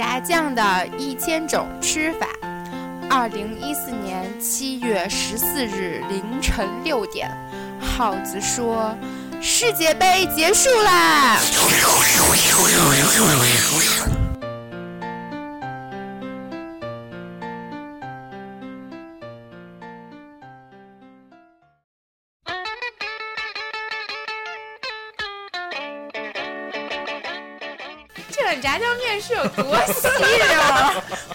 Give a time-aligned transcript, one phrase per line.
[0.00, 2.26] 炸酱的一千种吃法。
[3.10, 7.30] 二零一四年七月十四日凌晨六点，
[7.78, 8.96] 耗子说
[9.42, 11.36] ：“世界杯结束啦！”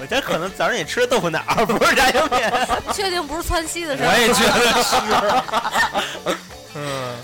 [0.07, 2.51] 这可能早上你吃的豆腐脑儿，不是炸酱面。
[2.93, 4.09] 确定不是窜稀的事儿？
[4.09, 6.35] 我也觉得是。
[6.75, 7.15] 嗯，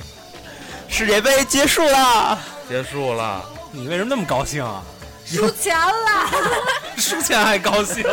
[0.87, 3.43] 世界杯结束了，结束了。
[3.71, 4.81] 你为什么那么高兴啊？
[5.25, 6.29] 输钱了，
[6.97, 8.03] 输钱还高兴？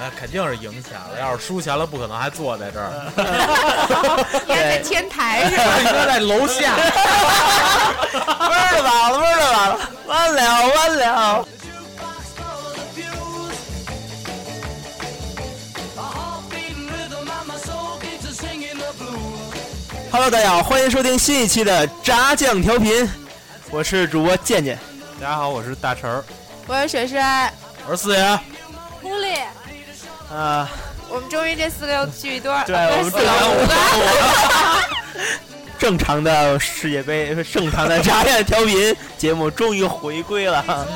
[0.00, 1.18] 那肯定是赢钱了。
[1.18, 2.92] 要是输钱了，不可能还坐在这儿。
[4.46, 5.64] 你还在天台是吧？
[5.80, 6.76] 应该在楼下。
[6.76, 9.50] 味儿了完了，味儿了
[10.06, 11.48] 完了，完了完了。
[20.10, 23.06] Hello，大家好，欢迎收听新一期的炸酱调频，
[23.70, 24.78] 我是主播健健。
[25.20, 26.24] 大家好，我是大成儿，
[26.66, 27.20] 我是水水，
[27.86, 28.40] 我是四爷。
[29.02, 29.38] 狐狸，
[30.34, 30.66] 啊，
[31.10, 35.20] 我们终于这四个又聚一堆儿，对，我们四个五个。
[35.78, 40.86] 正常的世界杯，正常的炸酱调频节目终于回归了。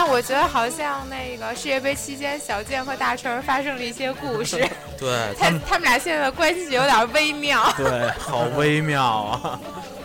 [0.00, 4.64] 但我觉得好像那个世界杯期间，小健和大成发生了一些故事。
[4.96, 7.68] 对他他们俩现在的关系有点微妙。
[7.76, 9.58] 对， 好微妙啊！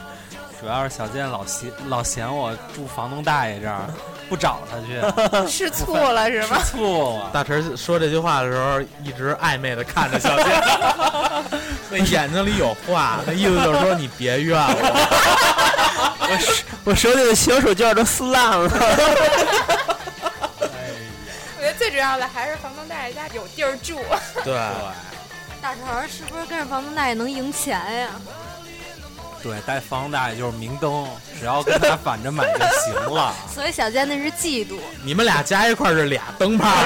[0.59, 3.81] 主要是小健老嫌老嫌我住房东大爷这儿，
[4.27, 6.57] 不找他去，吃醋了是吗？
[6.65, 7.29] 醋了！
[7.31, 10.47] 大成说这句话的时候，一直暧昧的看着小健，
[11.91, 15.72] 那眼睛里有话，那意思就是说你别怨我。
[16.29, 16.51] 我手
[16.85, 18.69] 我手里的小手绢都撕烂了。
[21.57, 23.99] 我觉得最主要的还是房东大爷家有地儿住。
[24.43, 24.53] 对，
[25.61, 28.09] 大头儿是不是跟着房东大爷能赢钱呀？
[29.41, 31.05] 对，带房东大爷就是明灯，
[31.37, 33.33] 只要跟他反着买就行了。
[33.53, 34.79] 所以小健那是嫉妒。
[35.03, 36.69] 你们俩加一块是俩灯泡。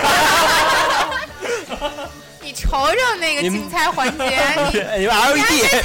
[2.41, 4.39] 你瞅瞅那个竞猜环节，
[4.71, 5.77] 你你们 LED 猜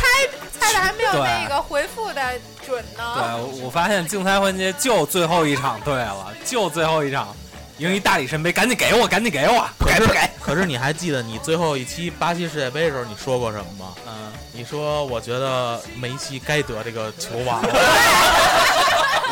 [0.58, 2.22] 猜的还没有那个回复的
[2.66, 3.14] 准呢。
[3.14, 7.34] 对，我发现竞猜环节就最后一场对了，就最后一场，
[7.82, 10.20] 赢一大力神杯，赶紧给我，赶紧给我，不给不给。
[10.40, 13.92] 可是你还记得你最后一期巴西世界杯的时候你说过什么吗？
[14.06, 14.12] 嗯，
[14.52, 17.60] 你说我觉得梅西该得这个球王。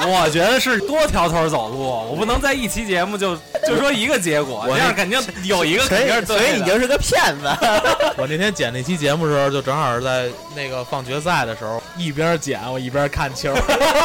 [0.03, 1.79] 我觉得是多条腿走路，
[2.11, 3.37] 我不能在一期节目就
[3.69, 7.47] 就说一个结果，我这样肯定有一个所肯定所以你就是个骗子。
[8.17, 13.55] 我那天剪那期节目的时候，就正好是在那个放决赛的时候，一边剪我一边看球。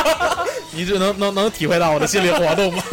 [0.71, 2.83] 你就能能能体会到我的心理活动吗？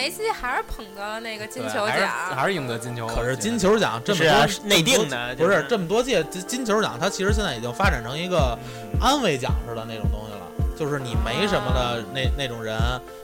[0.00, 2.10] 梅西还是捧得那个金球对还是奖。
[2.34, 3.06] 还是赢得金球。
[3.08, 8.58] 可是金球奖这么是啊多是内定的不是是这么多届金金球奖，它其实现在已经发展成一个
[8.98, 10.40] 安慰奖似的那种东西了。
[10.74, 12.74] 就是你没什么的那那种人，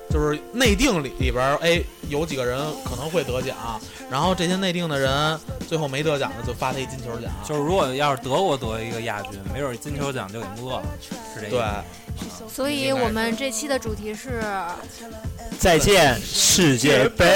[0.09, 3.57] 就是内定里里边儿，哎，有几个人可能会得奖，
[4.11, 7.31] 然后这些内定的人最后没得奖的就发他一金球奖。
[7.45, 10.87] 就是如果要是德国得一个亚军，没准金球奖就给摸了，
[11.35, 12.45] 是这对意思。
[12.49, 14.43] 所以我们这期的主题是
[15.59, 17.35] 再见世界杯。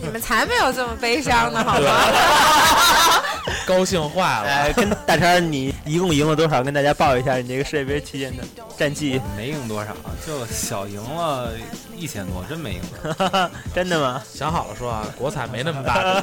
[0.00, 1.94] 你们才没有这么悲伤呢，好对吗？
[3.66, 4.48] 高兴坏了。
[4.48, 6.62] 哎，跟大川，你一共赢了多少？
[6.62, 8.44] 跟大家报一下你这个世界杯期间的
[8.78, 9.20] 战绩。
[9.36, 9.92] 没赢多少，
[10.26, 11.50] 就小赢了
[11.96, 12.80] 一千多，真没赢。
[13.74, 14.22] 真的吗？
[14.32, 16.20] 想好了说啊，国彩没那么大。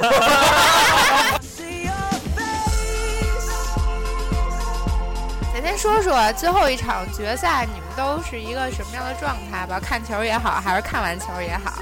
[5.52, 9.78] 咱先说说最后一场决赛，你们都是一个什么样的状态吧？
[9.80, 11.72] 看球也好，还是看完球也好？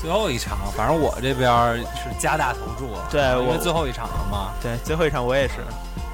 [0.00, 4.52] 最后一场，反正我这边是加大投注，对因为我最后一场了嘛。
[4.62, 5.54] 对，最后一场我也是。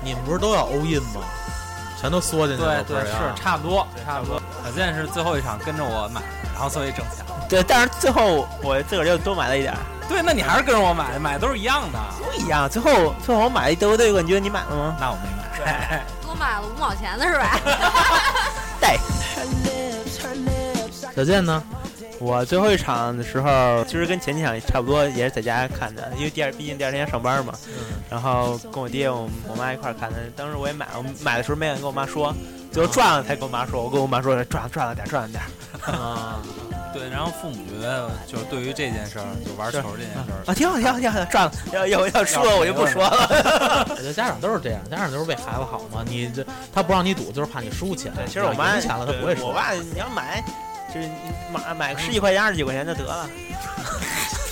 [0.03, 1.23] 你们不是都要欧印吗？
[2.01, 2.83] 全都缩进去了。
[2.85, 4.39] 对对是差不多差不多。
[4.63, 7.47] 小健是最后一场跟着我买的，然后所以挣钱了。
[7.49, 9.75] 对，但是最后我自个儿又多买了一点，
[10.09, 11.99] 对，那你还是跟着我买的，买的都是一样的。
[12.19, 12.69] 不一样。
[12.69, 14.97] 最后最后我买了一德国队冠军，你买了吗？
[15.01, 16.05] 那我没买。
[16.23, 17.59] 多买了五毛钱的是吧？
[18.81, 18.99] 对。
[21.17, 21.63] 小健呢？
[22.25, 27.53] 我最后一场的时候，其实跟前几场差不多，也是在家看的，因为第二毕竟第二天要上班嘛。
[27.69, 30.17] 嗯，然后跟我爹、我我妈一块儿看的。
[30.35, 32.35] 当时我也买了，我买的时候没敢跟我妈说，
[32.73, 33.83] 最后赚了才跟我妈说。
[33.83, 35.93] 我跟我妈说赚了赚了点赚了点儿。
[35.93, 36.41] 啊，
[36.95, 41.53] 对，然后父母觉得就是对于这件事儿，就玩球这件事儿，啊，挺好，挺好，挺好，赚了。
[41.75, 43.85] 要要要说我就不说了。
[43.91, 46.03] 我觉得家长都是这样，家长都是为孩子好嘛。
[46.09, 46.43] 你这
[46.73, 48.11] 他不让你赌，就是怕你输钱。
[48.15, 49.47] 对，其实我妈赢钱了，他不会输。
[49.47, 50.43] 我爸你要买，
[50.95, 51.13] 就是你
[51.53, 53.29] 买买个十几块钱、二十几块钱就得了。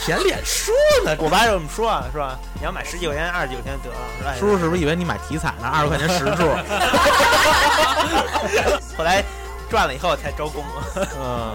[0.05, 0.75] 舔脸说
[1.05, 2.37] 呢，我爸就这么说，是吧？
[2.59, 4.37] 你要买十几块钱、二十几块钱就得了。
[4.37, 5.69] 叔叔是不是以为你买体彩呢？
[5.73, 6.43] 二十块钱十注。
[8.99, 9.23] 后来
[9.71, 10.65] 赚了以后才招工。
[11.23, 11.55] 嗯，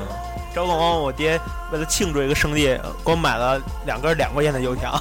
[0.56, 1.38] 招工后，我爹
[1.74, 2.68] 为了庆祝一个胜利，
[3.04, 4.98] 给我买了两根两块钱的油条，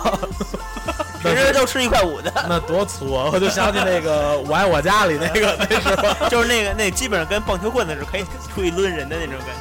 [1.22, 2.32] 平时都吃一块五的。
[2.48, 3.30] 那多粗啊！
[3.32, 9.52] 我就想起那个《我爱我家》里那个，那时候就是那个那基本上跟棒球棍子是可以出去抡人的那种感觉。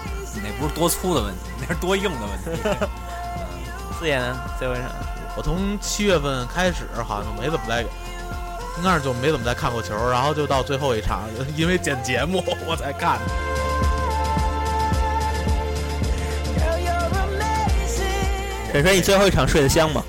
[0.57, 2.62] 那不是多粗的问题， 那是多硬的问题。
[4.00, 4.38] 四爷呢？
[4.60, 4.92] 最后一场，
[5.38, 11.24] 我从七月份开始好像没怎么在，应该是就没怎么再看过球，然后就到最后一场，
[11.56, 13.25] 因为剪节目 我才看的。
[18.74, 20.04] 沈水，你最后一场睡得香吗？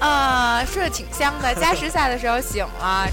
[0.00, 1.54] 啊，睡得挺香的。
[1.54, 3.06] 加时赛的时候醒了。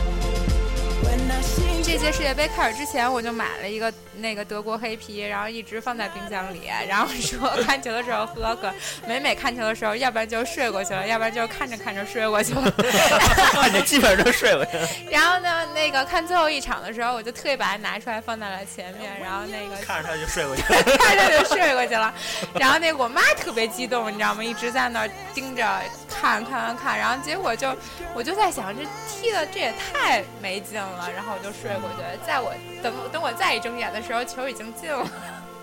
[1.85, 8.55] 这届世界杯开始之前，我就买了一个那个德国黑啤，然后一直放在冰箱里，然后说看球的时候喝。
[8.55, 8.73] 喝
[9.07, 12.63] 每每看球的时候，要不然就睡过去了，要不然就看着看着睡过去了。
[13.53, 14.87] 看 着基本上都睡过去了。
[15.11, 22.11] 然后呢，那个看最后一场的时候，我就特意把它拿出来放在了前面，然后那个看着他就睡过去了，看着就睡过去了。
[22.55, 24.43] 然后那个我妈特别激动，你知道吗？
[24.43, 25.63] 一直在那儿盯着
[26.09, 27.75] 看看看看，然后结果就
[28.15, 32.07] 我就在想，这踢的这也太没劲了，然后我就睡过去了。
[32.25, 35.07] 在我等等我再一睁眼的时候，球已经进了，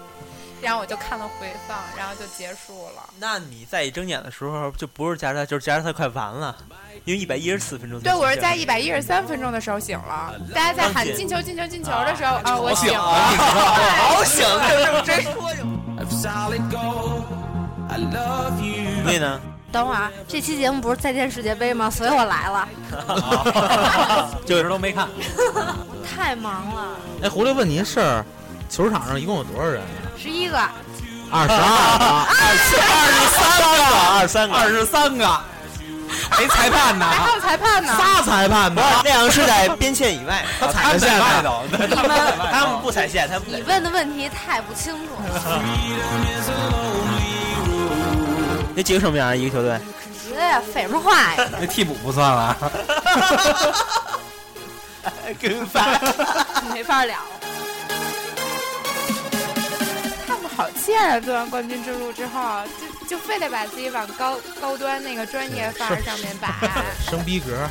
[0.63, 3.11] 然后我就看了回放，然后就结束了。
[3.19, 6.57] 那你再一睁眼的时候，就不是加时赛，就是加时赛快完了，
[7.05, 8.01] 因为一百一十四分钟。
[8.01, 15.63] 对，我是在一百一十三分钟的时候醒了，大家在喊进球、进球、进球的时候，啊，我醒了，好醒， 就这么真说就。
[19.05, 19.41] 所以呢？
[19.73, 21.89] 等会儿，这期节目不是再见世界杯吗？
[21.91, 22.69] 所以我来了。
[24.45, 25.09] 就是都没看，
[26.15, 26.97] 太忙了。
[27.23, 28.25] 哎，狐狸问你一事儿，
[28.69, 30.13] 球场上一共有多少人啊？
[30.17, 30.59] 十一个。
[31.35, 31.59] 二十二，
[32.29, 32.69] 二十
[33.33, 33.49] 三
[33.79, 35.41] 个，二十三个，二十三个
[36.39, 42.11] 没裁判呢，还有裁判呢，仨裁判呢，那样是在边线以外， 他踩线外头，他们
[42.53, 45.63] 他们不踩线，他们你问的问题太不清楚了。
[48.75, 49.37] 那几个什么样？
[49.37, 49.79] 一个球队？
[50.23, 50.61] 几个呀？
[50.73, 51.49] 废什么话呀？
[51.61, 52.57] 那替补不算了。
[55.41, 56.01] 跟饭
[56.73, 57.19] 没法聊。
[60.27, 61.19] 他们好贱啊！
[61.21, 62.61] 做完冠军之路之后，
[63.09, 66.49] 就就非得把自己往高高端那个专业范儿上面摆，
[67.11, 67.69] 升逼格。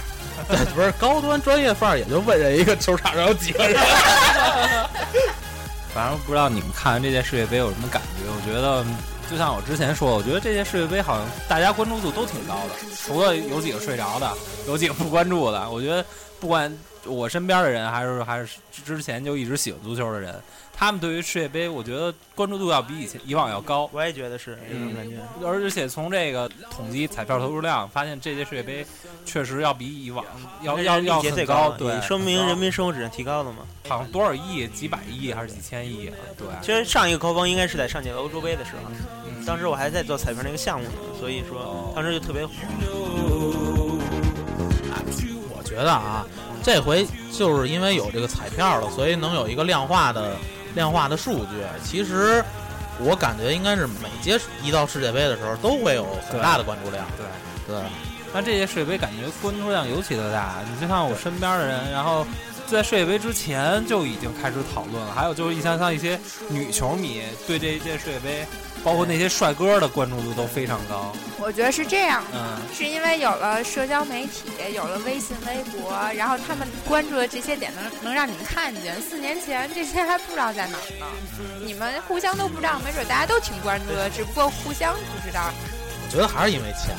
[0.75, 3.79] 不是高端专业范儿，也就问人一个球场上有几个人。
[5.93, 8.23] 反正不知道你们看完这届世界杯有什么感觉？
[8.27, 8.83] 我觉得。
[9.31, 14.29] 就像我之前说，我觉得这届世界杯好像大家关注度都挺高的，除了有几个睡着的，
[14.67, 15.69] 有几个不关注的。
[15.71, 16.05] 我觉得
[16.37, 20.35] 不管我身边的人，还是还是之前就一直喜欢足球的人，
[20.81, 23.87] 他们对于世界杯，我觉得关注度要比以前以往要高。
[23.93, 25.17] 我也觉得是这种感觉。
[25.45, 28.83] 而且从这个统计彩票投入量，发现这届世界杯
[29.23, 30.25] 确实要比以往
[30.63, 33.59] 要要要很高，对，说明人民生活质量提高了嘛？
[33.87, 34.67] 好像多少亿？
[34.69, 36.17] 几百亿还是几千亿啊？
[36.35, 36.47] 对。
[36.63, 38.91] 其实上一个高峰应该是在上届欧洲杯的时候。
[39.45, 42.53] 当时我还在做彩票那个项目呢，所以说当时就特别火。
[45.53, 46.25] 我觉得啊，
[46.63, 50.35] 这回就是因为有这个彩票了，所以能有一个量化的
[50.75, 51.63] 量化的数据。
[51.83, 52.43] 其实
[52.99, 57.05] 我感觉应该是每届一到世界杯的时候都会有很大的关注量。
[57.17, 57.83] 对对，
[58.33, 60.55] 那这届世界杯感觉关注量尤其的大。
[60.69, 62.25] 你就像我身边的人，然后
[62.67, 65.13] 在世界杯之前就已经开始讨论了。
[65.13, 68.45] 还有就是像像一些女球迷对这一届世界杯。
[68.83, 78.99] 包括那些帅哥的关注度都非常高，我觉得是这样，嗯，是因为有了社交媒体，有了微信、微博，然后他们关注的这些点能能让你们看见。
[78.99, 81.05] 四年前这些还不知道在哪儿呢，
[81.63, 85.51] 你们互相都不知道，没准大家都挺关注的，只不过互相不知道。
[86.03, 86.95] 我觉得还是因为钱，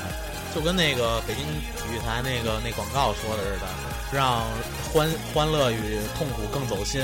[0.54, 1.42] 就跟那个北京
[1.74, 3.66] 体育台那个那广告说的似的，
[4.12, 4.46] 让
[4.92, 7.02] 欢欢乐与痛苦更走心，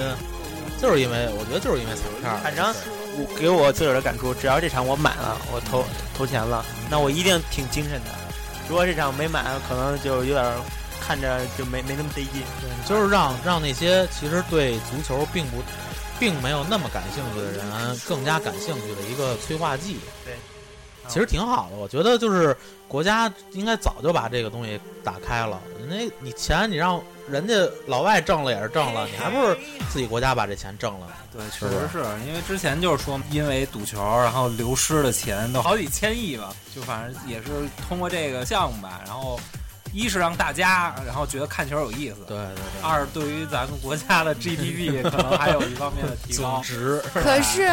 [0.81, 2.73] 就是因为我觉得就是因为彩票，反正。
[3.39, 5.85] 给我自个儿的感触，只要这场我买了，我投
[6.17, 8.11] 投钱了，那我一定挺精神的。
[8.69, 10.45] 如果这场没买，可能就有点
[11.01, 12.43] 看着就没没那么得劲。
[12.87, 15.63] 就是让让那些其实对足球并不
[16.21, 17.65] 并没有那么感兴趣的人
[18.07, 19.99] 更加感兴趣的一个催化剂。
[20.25, 20.35] 对，
[21.09, 21.77] 其实挺好的。
[21.77, 22.57] 我觉得就是
[22.88, 25.61] 国家应该早就把这个东西打开了。
[25.88, 27.54] 那你钱你让人家
[27.87, 29.57] 老外挣了也是挣了，你还不是
[29.90, 31.07] 自己国家把这钱挣了？
[31.33, 37.49] 对，确实是因为之前就是说，因为赌球然后流失的钱都好几千亿吧，就反正也是
[37.88, 39.40] 通过这个项目吧，然后
[39.95, 42.83] 一是让大家然后觉得看球有意思，对对对。
[42.83, 46.62] 二对于咱们国家的 GDP 可能还有一方面的提高 总。
[46.62, 47.66] 值 可是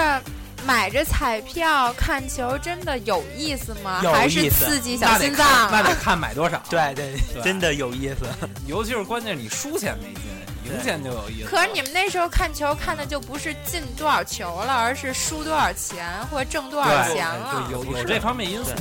[0.65, 4.01] 买着彩票看球真的有意思吗？
[4.03, 5.83] 有还是意思刺激小心脏看，那啊？
[5.83, 6.61] 得看买多少。
[6.69, 8.25] 对对对真的有意思。
[8.65, 10.23] 尤其是关键你输钱没劲，
[10.65, 11.49] 赢钱就有意思。
[11.49, 17.67] 可是你们那时候看球看的就不是进多少球了，而是输多少钱或者挣多少钱了。
[17.67, 18.71] 对有有这方面因素。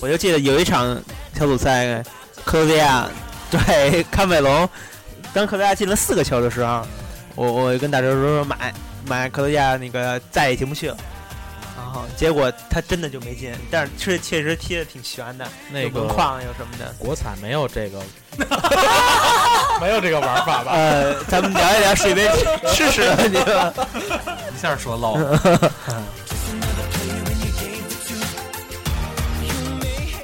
[0.00, 1.00] 我就记得有一场
[1.38, 2.02] 小组赛，
[2.44, 3.06] 克罗地亚
[3.50, 4.68] 对喀麦隆，
[5.32, 6.84] 当克罗地亚进了四个球的时候，
[7.34, 8.74] 我我跟大哲说说买
[9.06, 10.96] 买克罗地亚那个再也进不去了。
[11.76, 16.94] 然后结果他真的就没进，但是确确实踢的挺悬的，那有门个框有什么的。
[16.98, 18.00] 国产没有这个，
[19.80, 20.72] 没有这个玩法吧？
[20.72, 22.30] 呃，咱们聊一聊世界杯
[22.68, 23.72] 试试的问题吧。
[24.54, 25.72] 一下说漏了。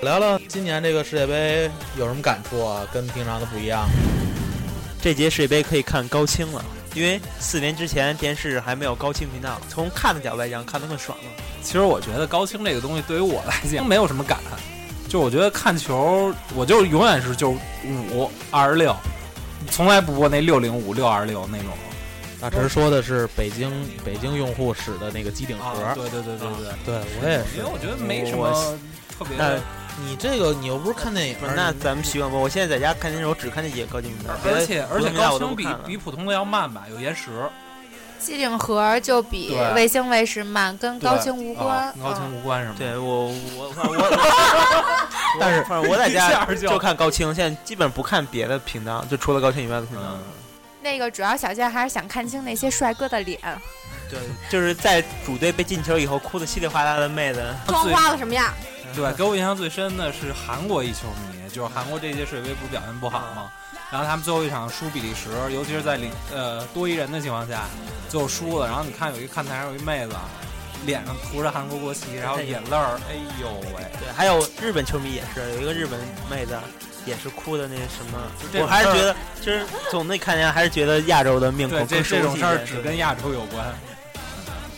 [0.03, 2.87] 聊聊今年这个世界杯有什么感触啊？
[2.93, 3.89] 跟平常的不一样。
[5.03, 6.65] 这届世界杯可以看高清了，
[6.97, 11.25] 因为四年之前电视还没有高清频道，从看的角度来讲，看得更爽了。
[11.63, 14.39] 其实我觉得高清这个东西对于我来讲没有什么感，
[15.07, 17.51] 就我觉得看球，我就永远是就
[18.11, 18.97] 五二十六，
[19.71, 21.69] 从来不播那六零五六二六那种。
[22.41, 23.71] 大陈说的是北京
[24.03, 27.71] 北京用户使的那个机顶盒，啊，对对对对对，对我也是因为。
[27.71, 28.51] 我觉得没什么
[29.19, 29.61] 特别的。
[29.99, 32.39] 你这个你又不是看电影，那咱们习惯不？
[32.41, 37.31] 我现在在家看电视，我只看那几个高清频道，别的而且而且高清比比普通的要慢吧，有延时。
[38.19, 42.75] 机顶盒就比卫星卫视慢，跟高清无关高清嗯无关是吗？
[42.79, 43.27] 对我
[43.57, 45.07] 我反正我，
[45.39, 50.03] 但是反正我在家就就看高清，现在基本不看别的频道，就除了高清以外的频道。
[50.05, 50.19] 嗯，
[50.83, 53.39] 那个主要小健还是想看清那些帅哥的脸。
[54.11, 58.53] 对，就是在主队被进球以后哭的稀里哗啦的妹子，妆花了什么样？
[58.95, 63.51] 对，给我印象最深的是韩国一球迷，就是韩国这届世界杯不是表现不好吗？
[63.91, 67.65] 然后他们最后一场输比利时，尤其是在领呃多一人的情况下，
[68.09, 68.67] 最后输了。
[68.67, 70.15] 然后你看有一看台上有一妹子，
[70.85, 73.85] 脸上涂着韩国国旗，然后眼泪儿，哎呦喂！
[74.01, 76.01] 对，还有日本球迷也是，有一个日本
[76.31, 76.59] 妹子
[77.05, 78.19] 也是哭的那什么，
[78.61, 83.65] 我还是觉得，就是总的看见还是觉得亚洲的面孔对，这这种事儿只跟亚洲有关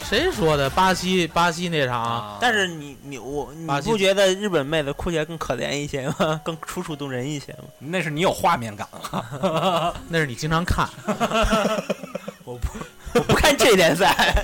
[0.08, 0.70] 谁说的？
[0.70, 2.38] 巴西巴西那场，啊。
[2.40, 6.40] 但是你你我你不觉得日本妹子哭起来更可怜一些吗？
[6.42, 7.64] 更楚楚动人一些吗？
[7.78, 9.94] 那是你有画面感了。
[10.08, 10.88] 那是你经常看。
[12.44, 12.68] 我不
[13.14, 14.34] 我不看这联赛。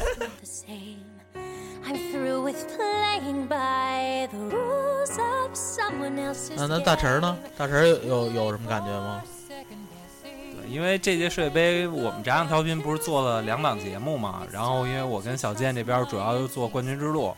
[6.57, 9.23] 那那大陈呢大陈有有有什么感觉吗？
[10.65, 14.43] 对，因为这届世界杯，我们炸酱调频不是做了两档节目嘛？
[14.51, 17.35] 然后因为我跟小健这边主要就做冠军之路，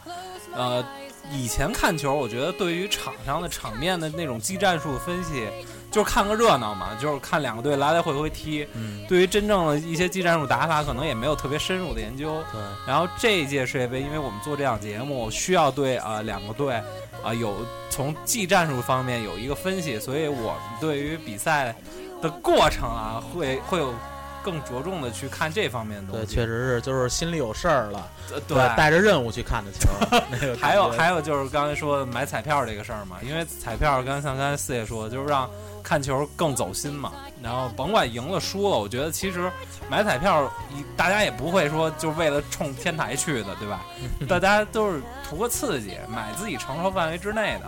[0.54, 0.84] 呃，
[1.32, 5.46] 以前看球，我觉得对于场上的场面的那种技战术分析，
[5.90, 8.66] 就是看个热闹嘛，就是看两个队来来回回踢。
[8.74, 12.42] 嗯，对于真正的一些技战术打法，可能也没有特别深入的研究。
[12.52, 16.80] 对，然后这一届世界杯，因为我们做这档节目，需要对啊、呃两个队
[17.22, 17.56] 啊、有
[17.90, 21.74] 从技战术方面有一个分析，所以我们对于比赛
[22.22, 23.94] 的过程啊，会会有
[24.42, 28.56] 更着重的去看这方面的东对，确实是，就是心里有事儿了，呃对。
[28.76, 29.88] 带着任务去看的球，
[30.30, 35.48] 那个还有还有就是刚才说的买彩票这个事儿嘛，因为彩票刚才像刚才四爷说的，就是让
[35.82, 37.12] 看球更走心嘛。
[37.42, 39.50] 然后甭管赢了输了，我觉得其实
[39.88, 40.50] 买彩票，
[40.96, 43.84] 大家也不会说就为了冲天台去的，对吧？
[44.28, 47.66] 大家都是图个刺激，买自己承受范围之内的。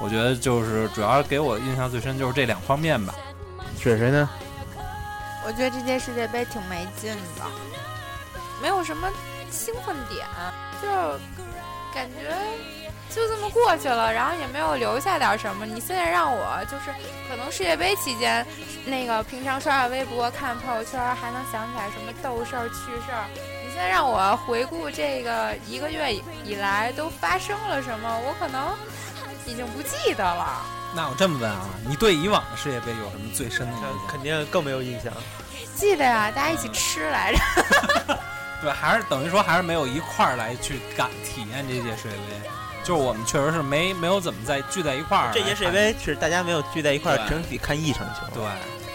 [0.00, 3.14] 我觉得就是主要给我印象最深就是这两方面吧。
[3.82, 4.30] 选谁呢？
[5.44, 7.42] 我觉得这届世界杯挺没劲的，
[8.62, 9.10] 没有什么
[9.50, 10.24] 兴奋点，
[10.80, 10.88] 就
[11.92, 12.32] 感觉
[13.10, 15.66] 就这么过去了，然后也没有留下点什么。
[15.66, 16.94] 你现在让我就是
[17.28, 18.46] 可能世界杯期间，
[18.86, 23.26] 那个平常刷刷微博、看朋友圈，还能想起来什么逗事儿、趣事儿。
[23.64, 28.76] 你现在让我回顾这个一个月以来都发生了什么，我可能
[29.44, 30.64] 已经不记得了。
[30.94, 33.88] 那我这么问啊，你对以往的世界杯有什么最深的印象？
[34.08, 35.12] 肯定更没有印象。
[35.74, 37.38] 记得呀，大家一起吃来着。
[38.60, 42.50] 对，还是等于说还是没有一块儿来去感体验这届世界杯，
[42.84, 45.30] 就是我们确实是没没有怎么在聚在一块儿。
[45.32, 48.44] 这届世界杯是大家没有聚在一块儿，整体看一场球，对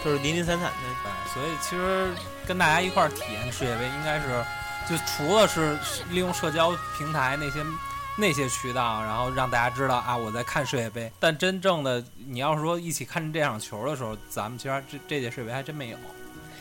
[0.04, 0.72] 就是零零散散的。
[1.02, 2.14] 对，所以其实
[2.46, 4.42] 跟大家一块儿体验世界杯，应该是
[4.88, 5.76] 就除了是
[6.10, 7.62] 利用社交平台那些
[8.20, 15.96] 那些渠道，然后让大家知道啊我在看世界杯，但真正的你要是说一起看这场球的时候，咱们其实这这届世界杯还真没有，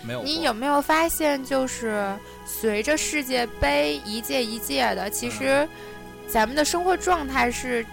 [0.04, 0.22] 没有。
[0.22, 5.68] 你有没有发现，就是随着世界杯一届一届的，其实
[6.30, 7.84] 咱们的生活状态是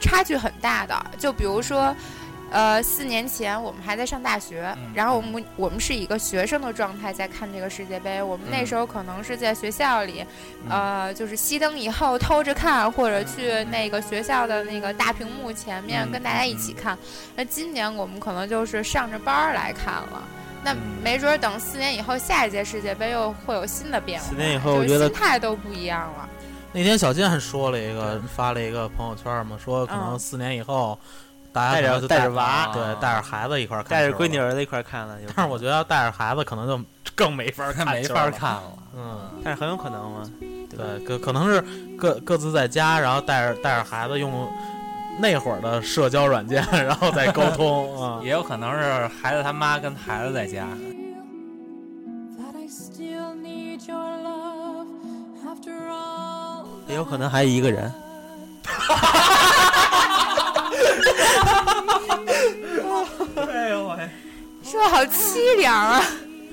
[0.00, 1.06] 差距很大的。
[1.18, 1.94] 就比如说，
[2.52, 8.22] 呃，四年前我们还在上大学，嗯然后我们我们是以一个学生的状态在看这个世界杯。
[8.22, 10.24] 我们那嗯时候可能是在学校里，
[10.64, 16.96] 嗯呃，就是熄灯以后偷着看，或者去那个学校的那个大屏幕前面嗯跟大家一起看。
[17.34, 20.22] 那今年我们可能就是上着班儿来看了。
[20.62, 24.28] 那嗯没准儿等四年以后，下一届世界杯又会有新的变化。
[24.28, 26.28] 四年以后就是我觉得心态都不一样了。
[26.74, 30.98] 那天小金还说了一个，发了一个朋友圈嘛，说可能嗯四年以后，
[31.52, 34.38] 大家带着带着娃对，带着孩子一块儿看，带着闺女。
[34.38, 36.80] 儿子一块儿看了，但是我觉得要带着孩子，可能就
[37.14, 38.30] 更没法看，没法。
[38.30, 38.62] 看了。
[38.96, 40.22] 嗯，但是很有可能嘛。
[40.70, 41.62] 对，可可能是
[41.98, 44.50] 各各自在家，然后带着带着孩子用
[45.18, 48.20] 那会儿的社交软件，然后再沟通啊。
[48.24, 50.66] 也有可能是孩子他妈跟孩子在家.
[56.88, 57.92] 也有可能还一个人。
[63.52, 64.08] 哎呦喂！
[64.88, 66.02] 好凄凉啊！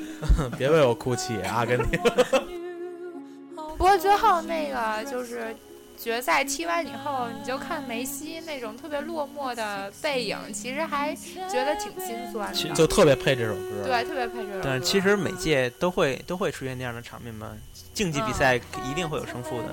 [0.57, 1.99] 别为我哭泣，阿根廷。
[3.77, 5.55] 不过最后那个就是
[5.97, 12.75] 决赛踢完以后，你就看梅西那种特别落寞的背影，其实还觉得挺心酸的。
[12.75, 13.83] 就特别配这首歌。
[13.85, 14.61] 对，特别配这首歌。
[14.63, 17.47] 但是其实每届都会都会出现那样的场面嘛，
[17.93, 19.69] 竞技比赛一定会有胜负的。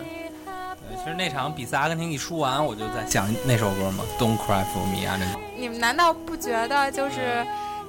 [0.89, 5.41] 对，其实那场比赛阿根廷一输完，我就在想那首歌嘛，Don't Cry for Me 阿根廷。
[5.57, 7.45] 你们难道不觉得就是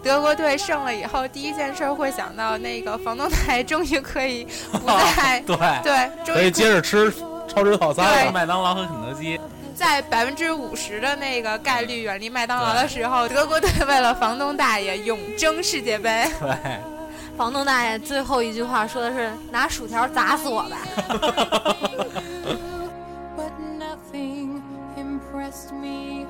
[0.08, 7.14] 德国队胜了以后，第一件事会想到那个房东台终于可以不再 对，对，终于可以接着吃
[7.48, 8.32] 超值套餐了。
[8.32, 9.40] 麦当劳和肯德基，
[9.76, 16.26] 在百分之五十的那个概率远离麦当劳的时候，德国队为了房东大爷永争世界杯。
[16.40, 16.56] 对，
[17.38, 20.78] 房东大爷最后一句话说的是：“拿薯条砸死我吧。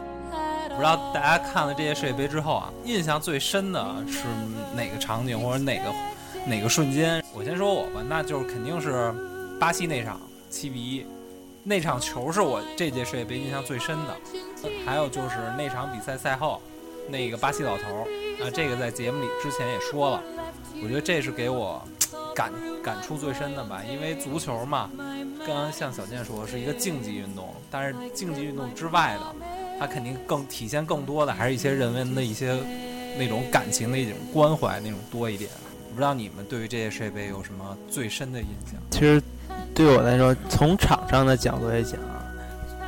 [0.69, 4.26] 不知道大家看了这届世界杯之后啊，印象最深的是
[4.76, 5.86] 哪个场景或者哪个
[6.45, 7.23] 哪个瞬间？
[7.34, 9.12] 我先说我吧，那就是肯定是
[9.60, 11.06] 巴西那场七比一，
[11.63, 14.15] 那场球是我这届世界杯印象最深的。
[14.86, 16.62] 还有就是那场比赛赛后，
[17.10, 20.21] 那个巴西老头儿啊，这个在节目里之前也说了，
[20.84, 21.82] 我觉得这是给我
[22.38, 24.91] 感感触最深的吧，因为足球嘛，
[25.39, 29.47] 刚刚像小健说是一个竞技运动，但是竞技运动之外的，
[29.80, 32.56] 它肯定更体现更多的还是一些人文的一些
[33.17, 35.50] 那种感情的一种关怀那种多一点。
[35.89, 38.80] 不知道你们对于这些世界杯有什么最深的印象？
[38.91, 39.19] 其实
[39.73, 42.21] 对我来说，从场上的角度来讲啊，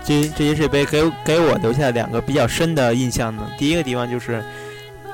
[0.06, 3.50] 这这些世界杯给给我留下两个比较深的印象呢。
[3.58, 4.44] 第一个地方就是，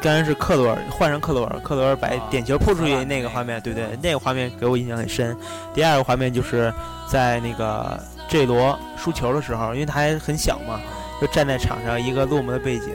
[0.06, 5.36] 当然是克罗尔换上克罗尔，克罗尔把啊点球扑出去那个画面，那个对对，那个画面给我印象很深。
[5.74, 6.72] 第二个画面就是
[7.10, 10.80] 在那个 J 罗输球的时候，因为他还很小嘛，
[11.20, 12.90] 就站在场上一个落寞的背景，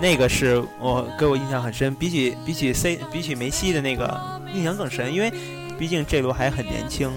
[0.00, 4.20] 那个是我给我印象很深，比起比起 C 比起梅西的那个
[4.52, 5.32] 印象更深，因为
[5.78, 7.12] 毕竟 J 罗还很年轻，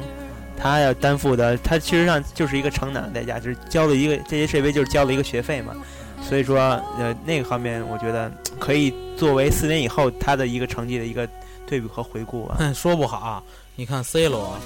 [0.56, 5.74] 他要担负的，他其实上就是一个成长的代价，就是交了一个这些世界杯就是交了一个学费嘛，
[6.22, 6.60] 所以说
[6.98, 11.28] 呃那个方面我觉得可以作为四年以后他的一个成绩的一个
[11.66, 12.58] 对比和回顾啊。
[12.76, 13.42] 说不好，
[13.76, 14.58] 你看 C 罗，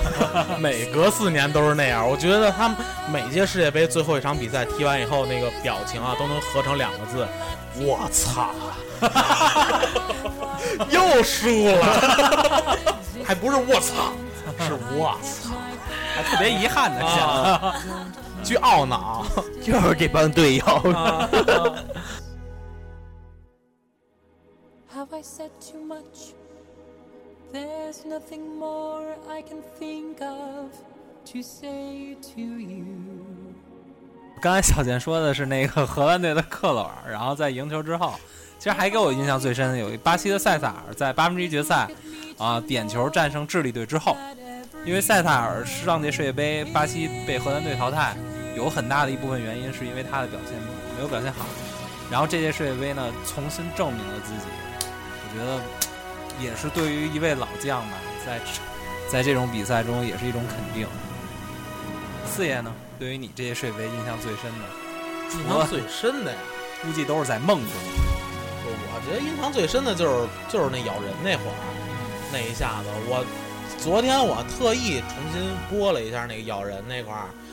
[0.58, 2.08] 每隔四年都是那样。
[2.08, 2.76] 我觉得他们
[3.12, 7.26] 每届世界杯最后一场比赛踢完以后，那个表情啊，都能合成两个字：
[7.76, 8.50] 我操！
[10.90, 12.76] 又输了，
[13.24, 14.12] 还不是我操，
[14.58, 15.54] 是我操
[16.14, 17.74] 还特别遗憾的想，啊！
[18.46, 19.26] 巨懊恼。
[19.60, 21.28] 就是这帮队友，啊
[24.94, 26.32] Have I said too much?
[27.52, 30.70] There's nothing more I can think of
[31.32, 32.84] to say to you.
[34.40, 38.14] 刚才小健说的是那个荷兰队的克罗尔，然后在赢球之后，
[38.58, 41.88] 其实还给我印象最深的有一巴西的塞萨尔在八分之一决赛
[42.38, 44.16] 啊点球战胜智利队之后，
[44.84, 48.16] 因为塞萨尔上届世界杯巴西被荷兰队淘汰，
[48.56, 50.58] 有很大的一部分原因是因为他的表现
[50.96, 51.44] 没有表现好，
[52.10, 54.48] 然后这届世界杯呢重新证明了自己，
[54.80, 58.40] 我觉得也是对于一位老将吧，在
[59.10, 60.88] 在这种比赛中也是一种肯定。
[62.26, 64.64] 四爷呢，对于你这届世界杯印象最深的，
[65.38, 66.38] 印象最深的呀，
[66.82, 67.70] 估计都是在梦中。
[68.68, 71.54] 我觉得印象最深的就是就是那咬人那会儿，
[72.32, 73.24] 那一下子我
[73.78, 77.45] 昨天我特意重新播了一下那个咬人那块儿，嗯，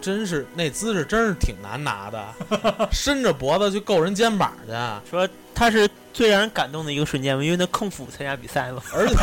[0.00, 8.82] 真是那姿势真是挺难拿的，伸着脖子去够人肩膀去，说他是最让人感动的一个瞬间嘛，因为那空腹参加比赛嘛。
[8.92, 9.14] 而且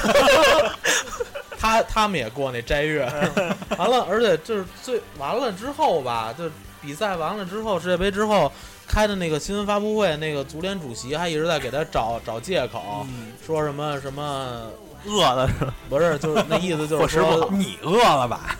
[1.59, 3.03] 他他们也过那斋月，
[3.77, 6.49] 完了，而且就是最完了之后吧，就
[6.81, 8.51] 比赛完了之后，世界杯之后
[8.87, 14.69] 开的那个新闻发布会，那个足联主席还一直在给他找找借口，嗯说什么什么，
[15.05, 15.73] 饿了是吧？
[15.89, 18.55] 不是，就是那意思就是说，你饿了吧？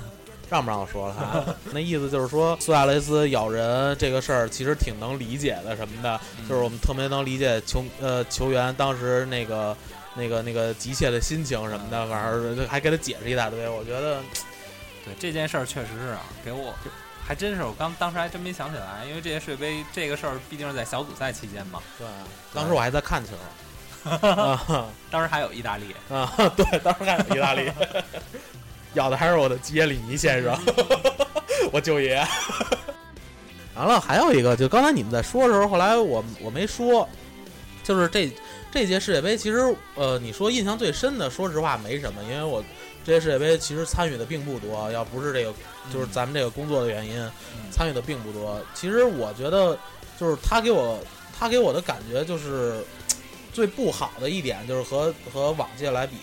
[0.50, 1.44] 让不让我说了还？
[1.74, 9.76] 那意思就是说，苏亚雷斯咬人这个事儿其实挺能理解的，什么的，就是我们特别能理解球呃球员当时那个
[10.16, 13.68] 那个那个急切的心情什么的，反正还给他解释一大堆。
[13.68, 14.22] 我觉得
[15.04, 16.74] 对这件事儿确实是啊，给我
[17.28, 22.08] 还真是我刚当时还真没想起来，因为这些世界杯这个事儿毕竟是在小组赛期间嘛，对，
[22.54, 23.32] 当时我还在看球。
[24.08, 27.70] 啊当时还有意大利，啊，对，当时还有意大利，
[28.98, 30.58] 咬的还是我的基耶里尼先生，
[31.72, 32.16] 我舅爷。
[33.76, 37.08] 完了，还有一个，就刚才你们在说的时候，后来我我没说，
[37.84, 38.32] 就是这
[38.72, 42.64] 这届世界杯，其实呃，你说印象最深的，说实话没什么，因为我
[43.06, 45.54] 这届世界杯其实参与的并不多，要不是这个
[45.94, 47.30] 就是咱们这个工作的原因，
[47.72, 48.60] 参与的并不多。
[48.74, 49.78] 其实我觉得，
[50.20, 51.00] 就是他给我
[51.40, 52.84] 他给我的感觉就是。
[53.54, 56.18] 最不好的一点就是和和往届来比，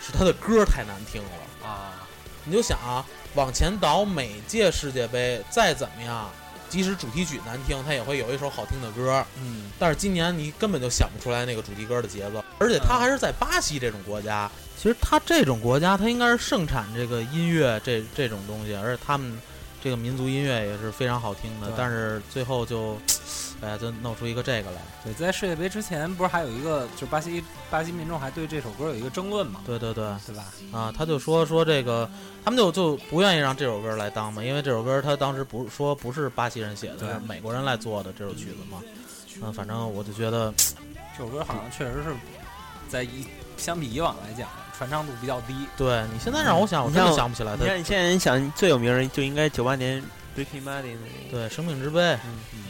[0.00, 1.68] 是他的歌太难听了。
[1.68, 2.07] 啊，
[2.48, 6.30] 你就想啊，往前倒每届世界杯再怎么样，
[6.70, 9.22] 即使主题曲难听，它也会有一首好听的歌。
[9.36, 14.50] 嗯，但是今年你根本就想不出来那个主题歌的节奏，而且它还是在巴西这种国家。
[14.76, 19.38] 其实它这种国家，它应该是盛产这个音乐这这种东西，而且他们
[19.88, 21.72] 这个民族音乐也是非常好听的。
[21.74, 22.98] 但是最后就，
[23.62, 24.82] 哎呀，就弄出一个这个来。
[25.02, 30.44] 对，在世界杯之前不是还有一个，就是巴西巴西民众还对这首歌有一个争论嘛，对对对，对吧？
[30.70, 32.06] 啊，他就说说这个，
[32.44, 38.82] 他们就就不愿意让这首歌来当嘛，因为这首歌他当时不是说不是巴西人写的，对是美国人来做的这首曲子嘛。
[39.40, 40.52] 嗯，反正我就觉得，
[41.16, 42.14] 这首歌好像确实是
[42.90, 44.46] 在以相比以往来讲，
[44.78, 45.54] 传唱度比较低。
[45.76, 47.56] 对你现在让我想，我真的想不起来。
[47.58, 50.00] 你看，你现在想最有名的就应该九八年
[50.36, 51.30] Ricky Martin 的那个。
[51.32, 52.60] 对生命之杯，嗯嗯，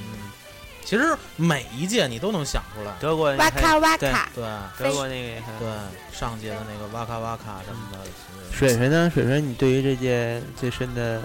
[0.85, 4.45] 其实每一届你都能想出来，德国哇卡哇对卡，对。
[4.79, 5.69] 德国那个对，
[6.11, 7.99] 上届的那个哇卡哇卡什么的，
[8.51, 9.11] 水水呢？
[9.15, 11.21] 水水，你对于这届最深的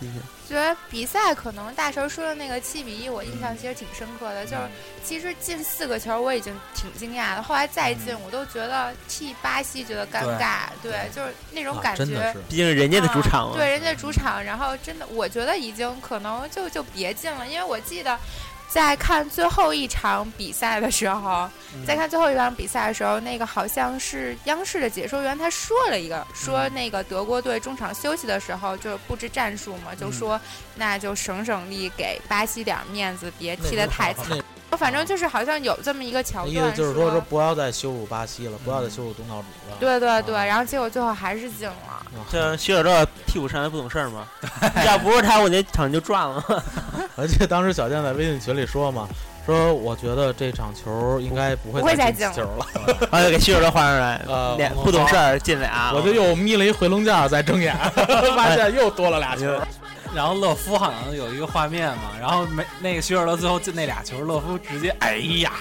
[0.00, 0.22] 印象？
[0.48, 4.44] 觉得比赛可能大神说的那个七比一，我印象其实挺深刻的。
[4.44, 4.62] 就是
[5.02, 12.04] 其实进四个球我已经挺惊讶的，后来再进我都觉得替巴西觉得尴尬，对，就是那种啊感觉。
[12.04, 13.54] 真的是，毕竟人家的主场嘛。
[13.54, 18.16] 啊对人家主场，然后真的，我觉得已经可能就就别进了，因为我记得
[18.68, 30.38] 在看最后一场比赛的时候，嗯在看最后一场比赛的时候，那个好像是央视的解说员他说了一个，说那个德国队中场休息的时候就布置战术嘛，就说
[30.74, 34.38] 那就省省力，给巴西点儿面子，别踢得太惨。
[34.76, 39.76] 反正就是好像有这么一个桥段，意思就是说说不要再羞辱巴西了，不要再羞辱东道主了。
[39.80, 41.95] 对对对，啊然后结果最后还是进了。
[42.30, 44.26] 这徐小赵替补上来不懂事儿吗？
[44.84, 46.42] 要不是他，我那场就赚了。
[47.16, 49.08] 而且当时小健在微信群里说嘛，
[49.44, 52.66] 说我觉得这场球应该不会不会再进球了，
[53.10, 57.74] 然后就给徐小赵换上来， 呃俩不懂事儿进俩，我就又眯了一回笼觉再睁眼，
[58.36, 59.46] 发现又多了俩球。
[60.14, 65.52] 然后勒夫好像有一个画面嘛，然后没那个徐尔德最后进那俩球，勒夫直接哎呀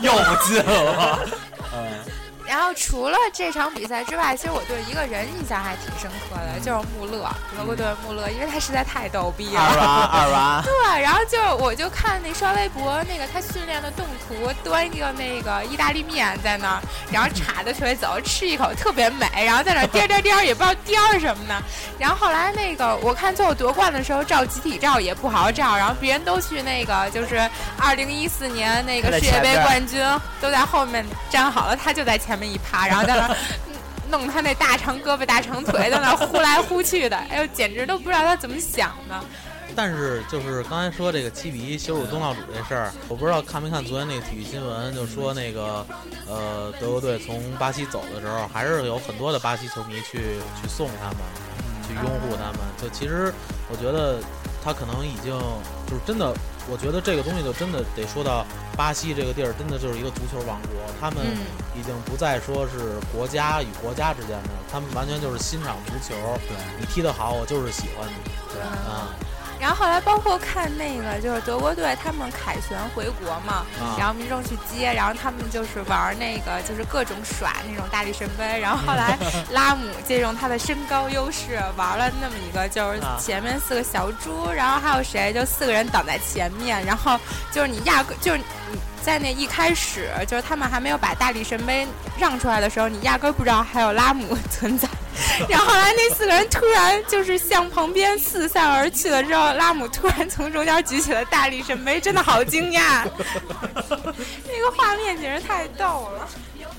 [0.00, 0.12] 又
[0.46, 1.18] 进了，
[1.74, 1.88] 嗯，
[2.48, 9.82] 然后除了这场比赛之外，其实我对一个人印象还挺深刻的，就是穆勒，德国队穆勒，因为他实在太逗逼了二了。
[9.82, 16.80] 娃二娃， 对，然后就我就看那刷微博，那个他训练的动图，端一个那个意大利面在那儿，
[17.12, 21.62] 然后叉着腿走，吃一口特别美，然后在那儿颠颠颠，也不知道颠儿什么呢。
[21.98, 27.38] 然后后来那个我看最后夺冠的时候照集体照也不好照，然后别人都去那个就是
[27.78, 30.00] 二零一四年那个世界杯冠军
[30.40, 33.36] 都在后面站好了，他就在前面一趴，然后在那儿。
[34.10, 39.20] 弄他那大长胳膊大长腿在那呼来呼去的，哎呦，简直都不知道他怎么想的。
[39.76, 45.84] 但是就是刚才说这个七比一羞辱东道主这事儿，我不知道看没看昨天那个体育新闻，就说那个
[46.26, 51.18] 呃德国队从巴西走的时候，还是有很多的巴西球迷去去送他们，
[51.86, 52.60] 去拥护他们。
[52.80, 53.30] 就其实
[53.68, 54.18] 我觉得
[54.64, 55.38] 他可能已经
[55.86, 56.32] 就是真的，
[56.70, 58.44] 我觉得这个东西就真的得说到
[58.76, 61.42] 巴西这个地儿，真的就是一个足球王国，他们嗯，
[61.78, 66.14] 已经不再说是国家与国家之间的，他们完全就是欣赏足球。
[66.46, 68.14] 对你踢得好，我就是喜欢你。
[68.52, 69.08] 对，啊，
[69.60, 79.18] 然后后来包括看那个就是德国队他们凯旋回国嘛，啊然后民众去接，然后他们就是玩那个就是各种耍那种大力神杯，然后后来
[79.50, 87.18] 拉姆借用他的身高优势玩了那么一个，就是啊前面四个小猪，然后还有谁就四个人挡在前面，然后
[87.52, 88.44] 就是你压根就是你
[89.02, 94.88] 在那一开始就是他们还没有把大力神杯让出来的时候，你压根儿不知道还有拉姆 存在。
[95.48, 103.04] 然后后来那四个人突然就是向旁边四散而去了之后，拉姆突然从中间举起了大力神杯，真的好惊讶，
[103.88, 106.28] 那个画面简直太逗了。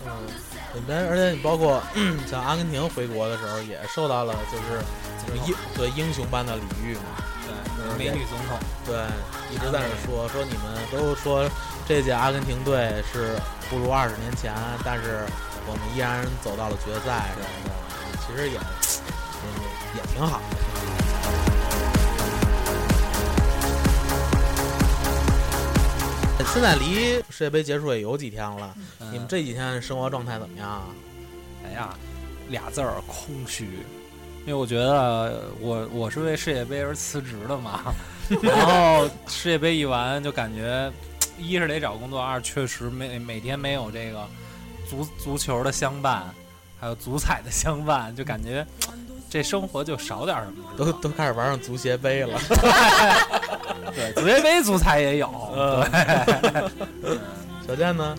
[0.05, 1.81] 嗯，但而且你包括
[2.29, 4.81] 像阿根廷回国的时候，也受到了就是
[5.45, 7.01] 英对英雄般的礼遇嘛。
[7.45, 8.95] 对，美女总统，对，
[9.53, 11.49] 一直在那说说你们都说
[11.87, 13.35] 这届阿根廷队是
[13.69, 14.53] 不如二十年前，
[14.85, 15.25] 但是
[15.65, 17.71] 我们依然走到了决赛什么的，
[18.29, 18.59] 其实也也
[19.95, 20.43] 也挺好的。
[26.53, 30.85] 现在离世界杯结束也有几天了，嗯你们这几天生活状态怎么样啊？
[31.63, 31.93] 哎呀，
[32.47, 33.65] 俩字儿空虚。
[34.45, 37.93] 因为我觉得我我是为世界杯而辞职的嘛，
[38.41, 40.91] 然后世界杯一完就感觉，
[41.37, 44.27] 一是得找工作，二确实没每天没有这个
[44.89, 46.33] 足足球的相伴，
[46.79, 48.65] 还有足彩的相伴，就感觉
[49.29, 50.63] 这生活就少点什么。
[50.77, 52.39] 都都开始玩上足协杯了。
[53.95, 55.27] 对，足协杯足彩也有，
[55.91, 57.17] 对，
[57.67, 58.15] 小健呢？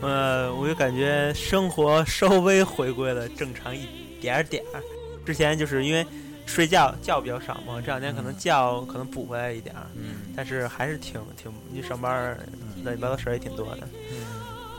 [0.00, 3.86] 呃，我就感觉生活稍微回归了正常一
[4.20, 4.82] 点点儿。
[5.24, 6.06] 之前就是因为
[6.44, 12.38] 睡觉觉比较少嘛，这两天可能觉可能补回来一点儿，嗯但是还是挺挺，一上班儿
[12.82, 13.88] 乱七八糟事儿也挺多的。
[14.10, 14.16] 嗯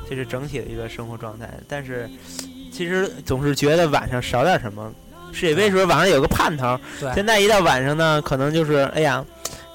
[0.08, 1.50] 这是整体的一个生活状态。
[1.68, 2.08] 但是
[2.76, 4.92] 其实总是觉得晚上少点什么。
[5.32, 9.24] 世界杯时候晚上有个盼头，对现在一到晚上呢，可能就是哎呀，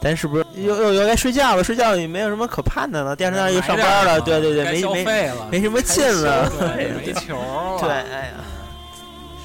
[0.02, 1.64] 咱是不是又又又该睡觉了？
[1.64, 6.50] 睡觉也没有什么可盼的了，第二天又上班了，对对对，没没，没什么劲了。
[6.58, 8.34] 对，没球了，对，哎呀，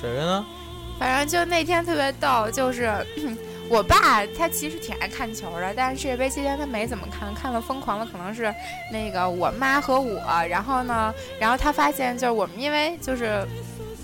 [0.02, 0.46] 水水呢？
[1.00, 2.90] 反正就那天特别逗，就是
[3.70, 8.54] 我爸他其实挺爱看球的，但是世界杯期间他没怎么看，看了疯狂的可能是
[8.92, 13.46] 那个我妈和我，然后呢，然后他发现就是我们因为就是。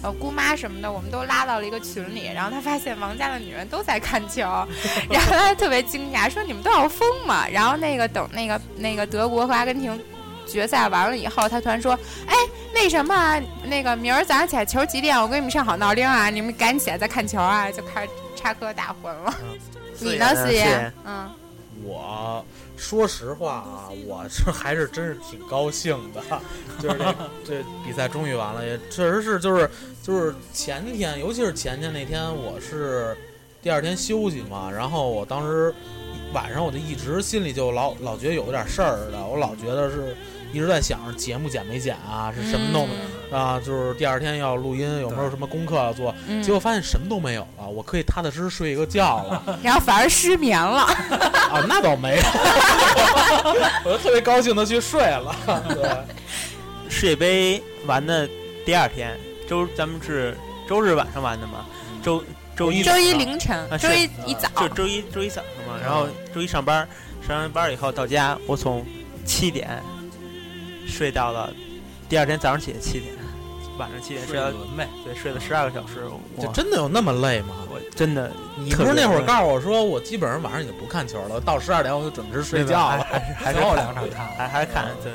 [0.04, 4.42] 呃，姑妈什么的，我们都拉到了一个群里，然后他发现王家的女人都在看球，
[5.12, 7.48] 然后他特别惊讶，说你们都要疯嘛？
[7.48, 10.04] 然后那个等那个那个德国和阿根廷
[10.48, 11.94] 决赛完了以后，他突然说，
[12.26, 12.36] 哎，
[12.74, 15.16] 那什么啊，那个明儿早上起来球几点？
[15.22, 17.70] 我给你们上好闹铃啊，你们赶紧起来再看球啊！
[17.70, 18.10] 就开始
[18.42, 19.34] 插科打诨了。
[20.00, 20.92] 你呢，四爷？
[21.06, 21.30] 嗯，
[21.84, 22.44] 我
[22.76, 26.22] 说实话啊，我这还是真是挺高兴的，
[26.80, 29.70] 就是这这比赛终于完了，也确实是就是
[30.02, 33.16] 就是前天，尤其是前天那天，我是
[33.62, 35.74] 第二天休息嘛，然后我当时
[36.34, 40.16] 晚上我就一直心里就老老觉得有点事儿的，我老觉得是
[40.52, 42.88] 一直在想着节目剪没剪啊，是什么弄
[43.30, 49.60] 的、啊，就是第二天要录音有没有什么功课要做，嗯结果发现什么都没有了，我可以踏踏实实睡一个觉了。
[49.64, 50.82] 然后反而失眠了。
[50.82, 52.24] 啊，那倒没有，
[53.86, 55.36] 我就特别高兴的去睡了。
[55.70, 55.90] 对，
[56.90, 58.28] 世界杯完的
[58.66, 60.38] 第二天，周咱们是
[60.68, 61.66] 周日晚上玩的嘛，
[62.02, 62.24] 周
[62.56, 66.88] 周一周一凌晨，啊周一一早，就周一周一早上嘛，然后周一上班，
[67.28, 68.86] 上完班以后到家，我从
[69.26, 69.82] 七点
[70.88, 71.52] 睡到了
[72.10, 73.14] 第二天早上起来七点，
[73.78, 75.96] 晚上七点睡轮呗，对睡了十二个小时，
[76.40, 77.56] 就我真的有那么累吗？
[77.70, 83.04] 我真的你不是那会儿告诉我说，我基本上晚上已经不看球了，到十二点我就准时睡觉了。
[83.04, 85.12] 还是还是最后看两场看还还看对。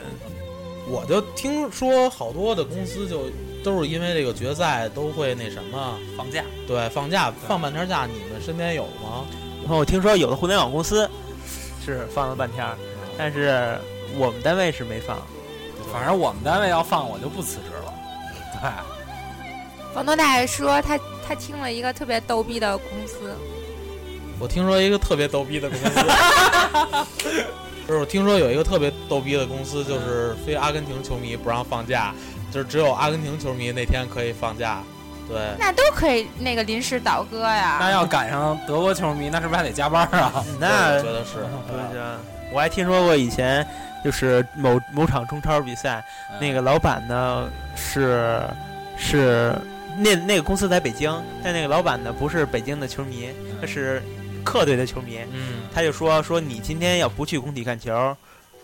[0.89, 3.25] 我就听说好多的公司就
[3.65, 9.27] 都是因为这个决赛都会那什么，放假，对，放假放半天假，你们身边有吗？
[9.63, 11.11] 然后我听说有的互联网公司
[11.85, 12.65] 是放了半天，
[13.19, 13.77] 但是
[14.17, 15.19] 我们单位是没放。
[15.93, 17.93] 反正我们单位要放，我就不辞职了。
[18.61, 18.71] 对，
[19.95, 23.35] 房东大爷说他他听了一个特别逗逼的公司，
[24.39, 25.91] 我听说一个特别逗逼的公司，
[27.87, 32.13] 就是我听说有一个特别逗逼的公司，就是非阿根廷球迷不让放假，
[32.53, 34.83] 就是只有阿根廷球迷那天可以放假。
[35.29, 37.79] 对，那都可以那个临时倒戈呀。
[37.81, 40.45] 那要赶上德国球迷，那是不是还得加班啊？
[40.61, 41.45] 那 我觉得是。
[42.53, 43.67] 我还听说过以前
[44.05, 46.05] 就是某某场中超比赛，
[46.41, 48.41] 那个老板呢是
[48.97, 49.55] 是
[49.99, 53.29] 那那个公司在北京，但那个老板呢不是北京的球迷，
[53.61, 54.03] 他是
[54.45, 58.17] 客队的球迷，嗯，他就说说你今天要不去工体看球，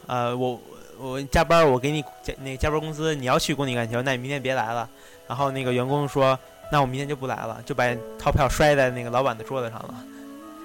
[0.06, 0.60] 呃，我
[0.98, 4.88] 我加班我给你加那个加班工资，你要去工体看球，那你明天别来了。
[5.28, 6.38] 然后那个员工说，
[6.70, 7.84] 那我明天就不来了，就把
[8.18, 9.94] 套票摔在那个老板的桌子上了。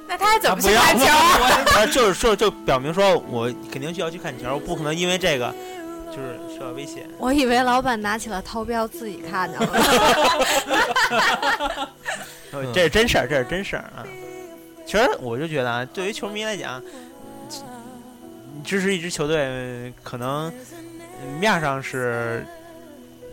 [0.07, 1.65] 那他还怎么去看球啊？
[1.75, 5.53] 啊， 就是说就表明说我肯定需要去看球，不可能因为这个
[6.09, 7.05] 就是受到威胁。
[7.17, 9.59] 我以为老板拿起了投标自己看的
[12.73, 14.05] 这是真事儿，这是真事儿啊。
[14.85, 16.81] 其实我就觉得啊，对于球迷来讲，
[18.55, 20.51] 你支持一支球队，可能
[21.39, 22.45] 面儿上是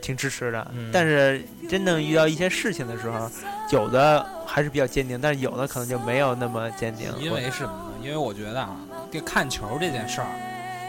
[0.04, 3.30] 挺支持的，嗯但是真正遇到一些事情的时候，
[3.70, 7.10] 有的还是比较坚定，但是有的可能就没有那么坚定。
[7.18, 7.94] 因为什么呢？
[8.02, 8.76] 因为我觉得啊，
[9.10, 10.26] 这看球这件事儿，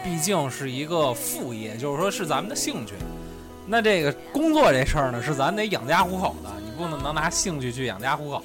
[0.04, 2.92] 毕竟是一个副业，就是说是咱们的兴趣。
[3.66, 8.44] 那这个工作这事儿呢，是咱得养家糊口的，你不能能拿兴趣去养家糊口。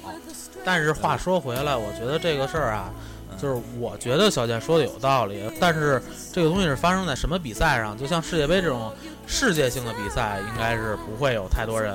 [0.64, 2.90] 但是话说回来，我觉得这个事儿啊，
[3.42, 6.00] 就是我觉得小健说的有道理，但是
[6.32, 7.98] 这个东西是发生在什么比赛上？
[7.98, 8.92] 就像世界杯这种
[9.26, 11.92] 世界性的比赛，应该是不会有太多人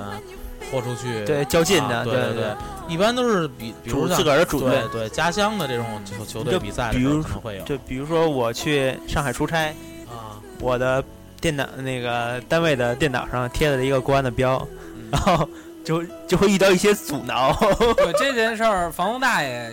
[0.69, 2.55] 豁出去对较劲的，啊对对对，
[2.89, 9.73] 一般都是比比如像自个儿的主队对对家乡的这种球球队就比赛的时候比如可能会有就比如说我去上海出差，
[10.09, 11.01] 啊，我的
[11.39, 14.67] 电脑那个单位的电脑上贴了一个国安的标，
[15.09, 15.47] 然后
[15.85, 17.53] 就就会遇到一些阻挠。
[17.95, 19.71] 对这件事儿，房东大爷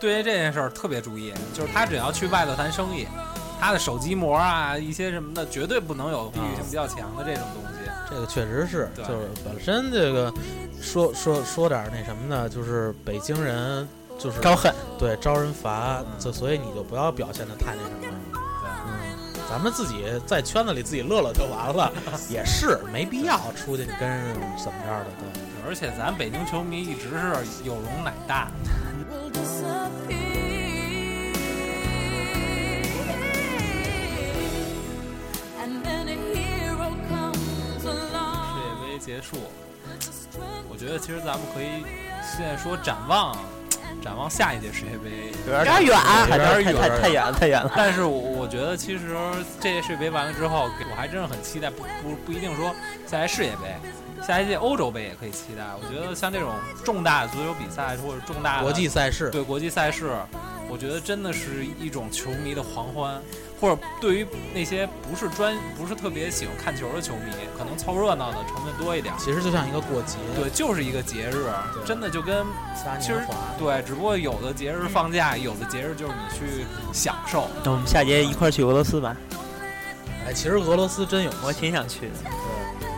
[0.00, 3.06] 对于这件事儿特别注意，就是他只要去外头谈生意，
[3.60, 7.90] 他的手机膜啊一些什么的，绝对不能有地域性比较强的这种东西。
[8.10, 10.32] 这个确实是，就是本身这个
[10.80, 18.40] 说说说点那什么呢，就是北京人就是招恨，对招人烦，就所以你就不要表现的太那什么了。
[18.86, 21.90] 嗯，咱们自己在圈子里自己乐乐就完了，
[22.28, 25.42] 也是没必要出去跟人怎么着的，对。
[25.66, 28.48] 而且咱北京球迷一直是有容乃大，
[29.34, 30.14] will disappear.
[35.60, 37.38] And then a hero comes
[37.80, 37.86] 世
[38.60, 39.36] 界杯结束，
[40.68, 41.84] 我觉得其实咱们可以
[42.22, 43.36] 现在说展望，
[44.02, 45.32] 展望下一届世界杯。
[45.46, 45.98] 有点远
[46.30, 47.70] 有点远太太远，太远了。
[47.76, 49.14] 但是我我觉得其实
[49.60, 52.74] 这届世界杯完了之后，我还真是很期待，不不不一定说
[53.06, 53.76] 再来世界杯，
[54.26, 55.64] 下一届欧洲杯也可以期待。
[55.76, 56.50] 我觉得像这种
[56.82, 60.16] 重大的足球比赛或者重大的国际赛事，对国际赛事，
[60.68, 63.20] 我觉得真的是一种球迷的狂欢，
[63.60, 69.14] 或者对于那些不是专不是特别喜欢看球的球迷，可能凑热闹的成分多一点。
[69.18, 71.46] 其实就像一个过节，对，就是一个节日，
[71.84, 72.46] 真的就跟
[72.98, 73.20] 其实。
[73.58, 77.46] 对，只不过有的节日放假，有的节日就是你去享受。
[77.62, 79.14] 那我们下节一块儿去俄罗斯吧，
[80.26, 82.14] 哎，其实俄罗斯真有，我挺想去的。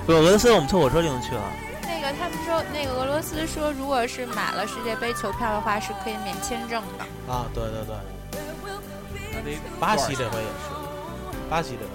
[0.07, 1.43] 不，俄罗斯我们坐火车就能去了。
[1.83, 7.33] 那个他们说，那个俄罗斯说，如果是买了世界杯球票的话，是可以免签证的。
[7.33, 7.97] 啊，对对对，
[9.33, 10.71] 那得巴西这回也是，
[11.51, 11.91] 巴西这回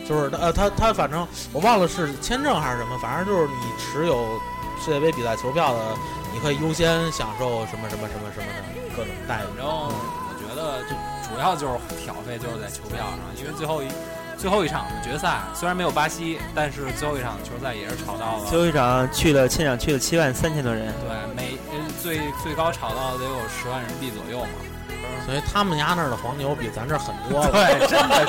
[0.00, 4.40] 也是，就是呃，他他反正我忘了是签证还是什么，反正就是你持有
[4.82, 5.94] 世界杯比赛球票的，
[6.32, 8.64] 你可以优先享受什么什么什么什么的
[8.96, 9.46] 各种待遇。
[9.52, 10.96] 反正我觉得就
[11.28, 13.88] 主要就是挑费就是在球票上，因为最后一
[14.46, 18.44] 最后一场的决赛虽然没有巴西，但是最后一场球赛也是炒到了。
[18.48, 20.86] 最后一场去了，现场去了七万三千多人。
[21.00, 24.50] 对，每呃最最高炒到得有十万人民币左右嘛。
[25.26, 28.24] 所以他们家那儿的黄牛比咱这儿很多了， 对，真的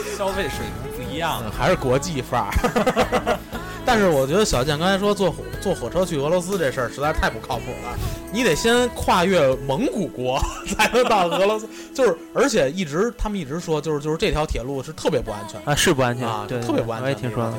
[0.00, 1.42] 是消费水平不一样。
[1.44, 3.40] 嗯还是国际范儿。
[3.92, 7.98] 但是我觉得小健刚才说坐火坐火车去俄罗斯这事儿实在太不靠谱了，
[8.32, 10.40] 你得先跨越蒙古国
[10.78, 17.04] 才能到俄罗斯，就是而且一直他们一直说就是就是这条铁路是特别不安全啊，是不安全，啊，对，特别不安全。
[17.04, 17.58] 我也听说了。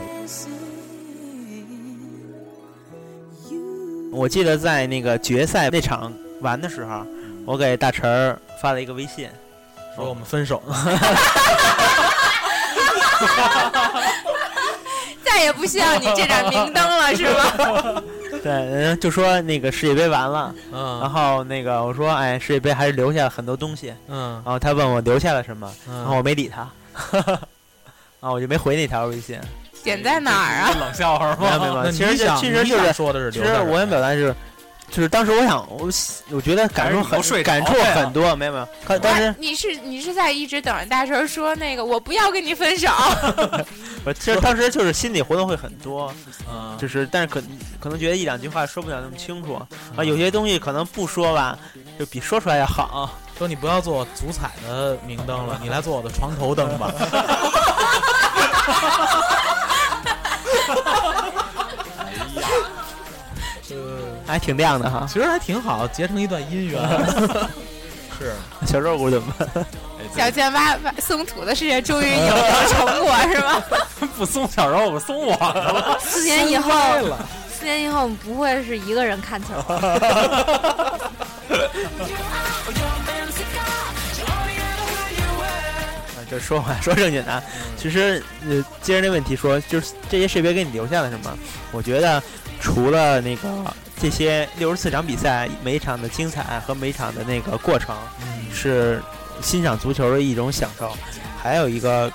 [4.14, 7.06] 我记得在那个决赛那场完的时候，
[7.46, 9.28] 我给大陈儿发了一个微信，
[9.98, 10.64] 说我们分手，
[15.42, 18.04] 再也不需要你这盏明灯了，是吗？
[18.44, 21.00] 对，人就说那个世界杯完了，嗯。
[21.00, 24.34] 然嗯后那个我说，哎，世界杯还是留下了很多东西，嗯。
[24.46, 26.62] 然后他问我留下了什么，然后嗯，我没理他，
[28.22, 29.40] 啊，我就没回那条微信。
[29.84, 30.76] 点在哪儿啊？
[30.80, 31.38] 冷笑话吗？
[31.60, 34.32] 没有没有其实就其实就是说的是其实我想表达是，
[34.92, 35.90] 就是当时我想我
[36.30, 43.66] 我觉得感触很感触很多，没有没有，看当时你是你是在一直等着大神说那个我不要跟你分手，我
[44.18, 46.14] 其实当时就是心理活动会很多，
[46.50, 47.42] 嗯就是但是可
[47.80, 49.54] 可能觉得一两句话说不了那么清楚
[49.96, 51.58] 啊，有些东西可能不说吧，
[52.00, 53.10] 就比说出来要好。
[53.38, 56.92] 说你不要做我足彩的明灯了，你来做我的床头灯吧。
[64.28, 66.82] 还挺亮的哈，其实还挺好，结成一段姻缘。
[68.18, 68.34] 是，
[68.68, 69.66] 小肉骨怎么办？
[70.16, 73.64] 小千挖挖松土的事业终于有了 成果是吗
[74.18, 75.98] 不松小时候我们松完了。
[76.02, 76.72] 四年以后
[77.58, 81.02] 四年以后我们不会是一个人看球啊
[86.30, 87.44] 就说话说正经的
[87.78, 91.38] 其实呃接着那问题说就是这些识别给你留下了什么？
[91.74, 92.22] 我觉得
[92.62, 93.50] 除了那个
[94.02, 97.96] 这些六十四场比赛每一场的精彩和每一场的那个过程
[98.54, 99.02] 是
[99.42, 100.92] 欣赏足球的一种享受，
[101.42, 102.12] 还有一个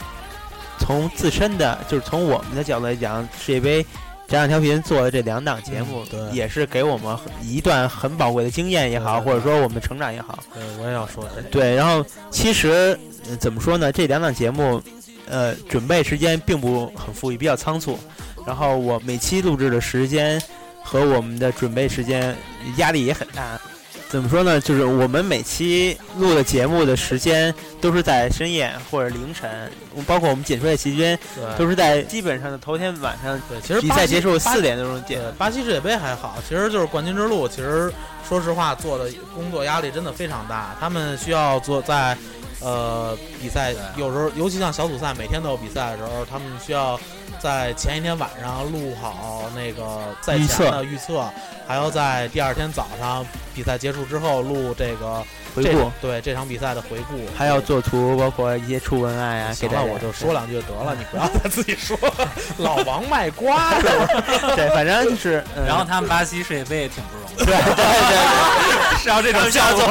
[0.79, 3.85] 从自身的，就是从我们的角度来讲，世界杯。
[4.29, 10.37] 家长调频做的这两档节目，也是给我们一段很宝贵的经验也好，或者说我们成长也好。
[10.53, 11.49] 对，我也要说这个。
[11.49, 12.99] 对，然后其实、
[13.31, 13.93] 呃怎么说呢？
[13.93, 14.83] 这两档节目，
[15.29, 17.97] 呃，准备时间并不很富裕，比较仓促。
[18.45, 20.43] 然后我每期录制的时间
[20.83, 22.37] 和我们的准备时间
[22.79, 23.61] 压力也很大。
[24.09, 24.61] 怎么说呢？
[24.61, 29.71] 就是我们每期录的节目的时间都是在深夜或者凌晨，
[30.07, 35.19] 包括我们剪出来期间对都是在基本上的头天晚上对，其实比赛结束四点多钟剪。
[35.21, 37.49] 对，巴西世界杯还好，其实就是冠军之路。
[37.49, 37.93] 其实
[38.27, 40.77] 说实话，做的工作压力真的非常大。
[40.79, 42.17] 他们需要做在
[42.61, 46.99] 呃比赛，有时候尤其像小组赛，每天都有比赛的时候，他们需要
[47.39, 51.29] 在前一天晚上录好那个赛前的预测，
[51.67, 53.25] 还要在第二天早上
[53.55, 55.23] 比赛结束之后录这个
[55.57, 59.93] 回顾，对这场比赛的回顾，还要做图，包括一些出文案啊、给行了，大家。
[59.93, 61.97] 我就说两句得了，你不要再自己说
[62.59, 64.55] 老王卖瓜是吧？
[64.55, 69.85] 对，反正就是，嗯然后他们巴西世界杯也挺不容易，对对对 是要这种效果。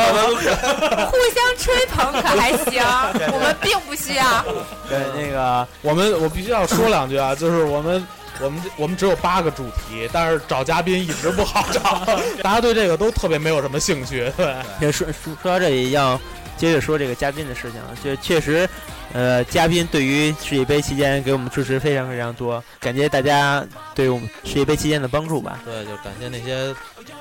[1.08, 2.84] 互相吹捧可还行，
[3.34, 4.44] 我们并不需要。
[4.88, 8.06] 对，那个我们我必须要说两句啊，就是我们
[8.42, 12.06] 我们我们只有八个主题，但是找嘉宾一直不好找，
[12.44, 14.32] 大家对这个都特别没有什么兴趣。
[14.36, 16.20] 对，也说说说到这里，要
[16.58, 17.96] 接着说这个嘉宾的事情了。
[18.04, 18.68] 就确实，
[19.14, 25.60] 呃，嘉宾对于世界杯期间给我们支持非常非常多，感谢大家对我们世界杯期间的帮助吧。
[25.66, 26.76] 对，就感谢那些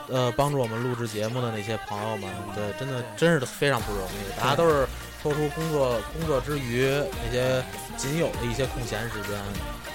[0.09, 4.87] 呃帮助我们录制节目的那些朋友们，对，真的真是非常不容易，大家都是
[5.23, 6.89] 抽出工作工作之余
[7.25, 7.63] 那些
[7.97, 9.39] 仅有的一些空闲时间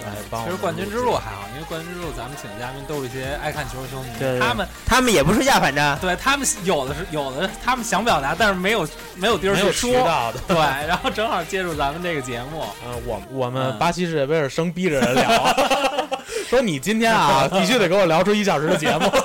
[0.05, 0.45] 来帮我。
[0.45, 10.39] 其实冠军之路还好，因为冠军之路咱们请的嘉宾都是一些爱看球的球迷，对对他们他们也不是亚反战，对他们有的是有的他们想表达，但是没有没有地儿没有去说，渠道的。
[10.47, 15.55] 对，然后正好借助咱们这个节目，嗯，我我们嗯巴西世界杯是生逼着人聊，
[16.49, 19.11] 说你今天啊 必须得给我聊出一小时的节目。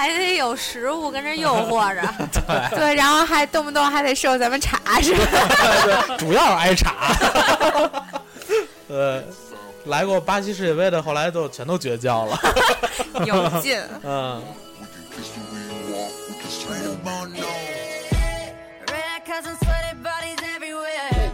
[0.00, 2.00] 还得有食物跟着诱惑着。
[2.74, 6.16] 对，然后还动不动还得受咱们查，是吧？
[6.16, 6.94] 主要是挨查。
[8.88, 9.22] 呃，
[9.90, 12.40] 来过巴西世界杯的，后来都全都绝交了。
[13.26, 13.78] 有劲。
[14.02, 14.42] 嗯
[18.86, 21.30] ，Red cups and sweaty bodies everywhere.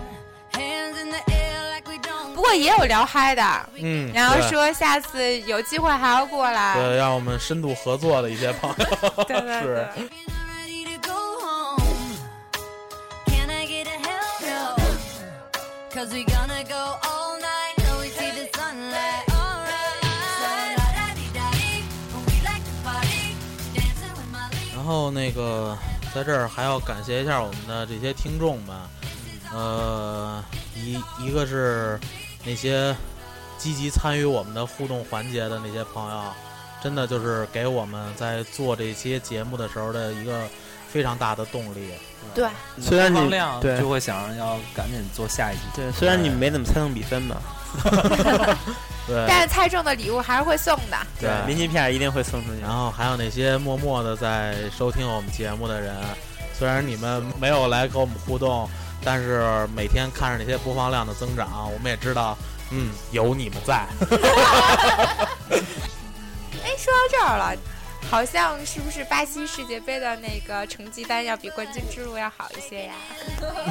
[0.53, 3.43] Hands in the air like we don't 不过也有聊嗨的，
[3.77, 6.75] 嗯，然后说下次有机会还要过来。
[6.75, 10.03] 对，让我们深度合作的一些朋友，对对是对。
[10.03, 11.83] If you're not ready to go home,
[13.27, 14.77] can I get a hell no?
[15.93, 16.99] Cause we gonna go
[24.87, 25.77] 然后那个
[26.15, 28.77] 在这儿还要感谢一下我们的这些听众们，
[29.53, 30.41] 呃，
[30.77, 31.99] 一一个是
[32.45, 32.95] 那些
[33.59, 36.23] 积极参与我们的互动环节的那些朋友，
[36.81, 40.49] 真的就是给我们在做这些节目的时候的一个
[40.87, 41.91] 非常大的动力。
[42.35, 42.49] 对，
[42.81, 45.63] 虽然你对就会想着要赶紧做下一集。
[45.75, 47.37] 对，虽然你没怎么猜中比分吧，
[49.07, 50.97] 对，但是猜中的礼物还是会送的。
[51.21, 52.61] 对明信片一定会送出去。
[52.61, 55.95] 然后还有那些默默的在收听我们节目的人，
[56.59, 58.69] 虽然你们没有来跟我们互动，
[59.05, 62.37] 但是每天看着那些播放量的增长，我们也知道，
[62.71, 63.87] 嗯，有你们在。
[66.65, 67.55] 哎，说到这儿了，
[68.11, 72.93] 好像是不是巴西世界杯的那个成绩单要比冠军之路要好一些呀？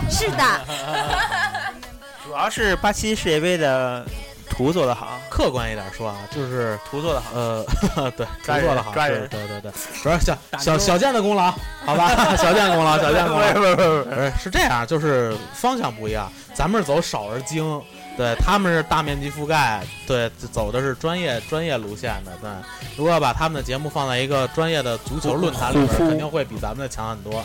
[0.10, 0.62] 是的，
[2.24, 4.06] 主要是巴西世界杯的
[4.50, 7.32] 图做得好，客观一点说啊，就是 图做得好。
[7.34, 7.66] 呃，
[8.12, 9.72] 对，抓人做的好，是抓人对对对，
[10.04, 11.52] 主要是小小小健的功劳，
[11.86, 13.54] 好吧，小健功劳，小健功劳。
[13.54, 17.82] 不是不是不是是这样，就是方向不一样，咱们是走少而精，
[18.18, 22.32] 对他们是大面积覆盖，对走的是专业专业路线的。
[22.42, 22.50] 对，
[22.96, 27.44] 如果要把他们的节目放在一个专业的足球论坛里边，肯定会比咱们的强很多。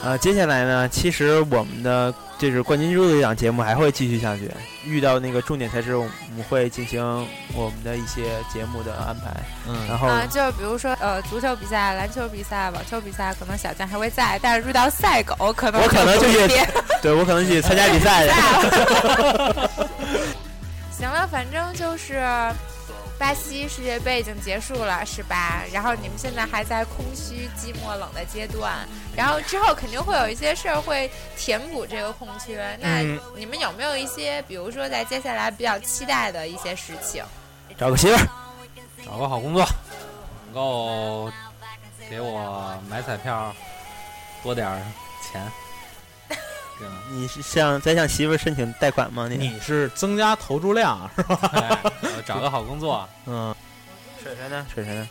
[0.00, 4.48] 呃，接下来呢，其实我们的这是冠军之路这档节目还会继续下去。
[4.84, 7.02] 遇到那个重点赛事，我们会进行
[7.52, 8.22] 我们的一些
[8.52, 9.34] 节目的安排。
[9.66, 16.48] 嗯然嗯，后，啊，就比如说呃，足球比赛、篮球比赛、网球比赛，可能小将还会在，但是遇到赛狗，可能我可能就去
[17.02, 18.32] 对我可能去参加比赛去。
[20.96, 22.22] 行了，反正就是
[23.18, 25.62] 巴西世界杯已经结束了，是吧？
[25.72, 32.78] 然后你们现在还在空虚、寂寞、冷的阶段，然后之后肯定会有一些事儿会填补这个空缺。
[32.80, 37.24] 那嗯你们有没有一些，比如说在接下来比较期待的一些事情？
[37.76, 38.28] 找个媳妇儿，
[39.04, 39.66] 找个好工作，
[40.46, 41.30] 能够
[42.08, 43.54] 给我买彩票
[44.42, 44.80] 多点儿
[45.22, 45.42] 钱，
[47.10, 49.26] 你是向在向媳妇儿申请贷款吗？
[49.28, 51.38] 你你是增加投注量是吧？
[51.54, 53.54] 哎我找个好工作，嗯，
[54.22, 54.66] 水水呢？
[54.74, 55.08] 水水呢？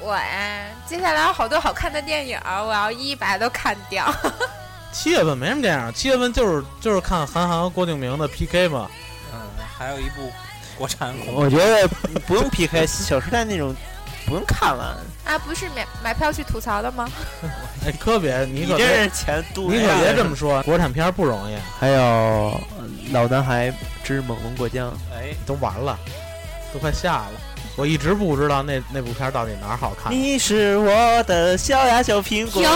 [0.00, 4.12] 我呀，接下来有好多好看的电影，我要一一把它都看掉。
[4.92, 8.90] 七月份没什么电影，七月份就是就是看韩寒和郭敬明的 PK 嘛。
[9.32, 9.38] 嗯，
[9.78, 10.32] 还有一部
[10.76, 11.86] 国产恐怖我觉得
[12.26, 13.74] 不用 PK，《小时代》那种
[14.30, 17.08] 不用看了，啊，不是买买票去吐槽的吗？
[17.84, 19.64] 哎，可别，你你可别，这是钱多。
[19.64, 23.72] 你可别这么说，国产片儿不容易，还有呃《老男孩
[24.04, 25.98] 之猛龙过江》，哎，都完了，
[26.72, 27.32] 都快下了。
[27.76, 30.12] 我一直不知道那那部片儿到底哪儿好看。
[30.12, 32.70] 你是我的小呀小苹果停。！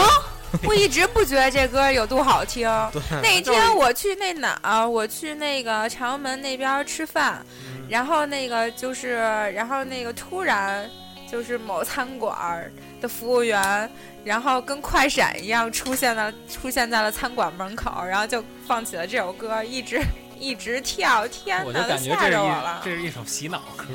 [0.69, 2.69] 我一直不觉得这歌有多好听。
[3.21, 7.45] 那天我去那哪儿，我去那个长安门那边吃饭，
[7.89, 9.17] 然后那个就是，
[9.53, 10.89] 然后那个突然
[11.31, 12.71] 就是某餐馆儿
[13.01, 13.91] 的服务员，
[14.25, 20.01] 然后跟快闪一样出现了，出现在了餐馆门口，然后就放起了这首歌，一直
[20.39, 22.81] 一直跳，天哪，我就感觉吓这是一着我了。
[22.85, 23.87] 这是一首洗脑歌，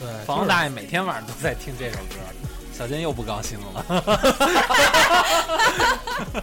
[0.00, 2.16] 对，房东大爷每天晚上都在听这首歌，
[2.72, 3.84] 小金又不高兴了。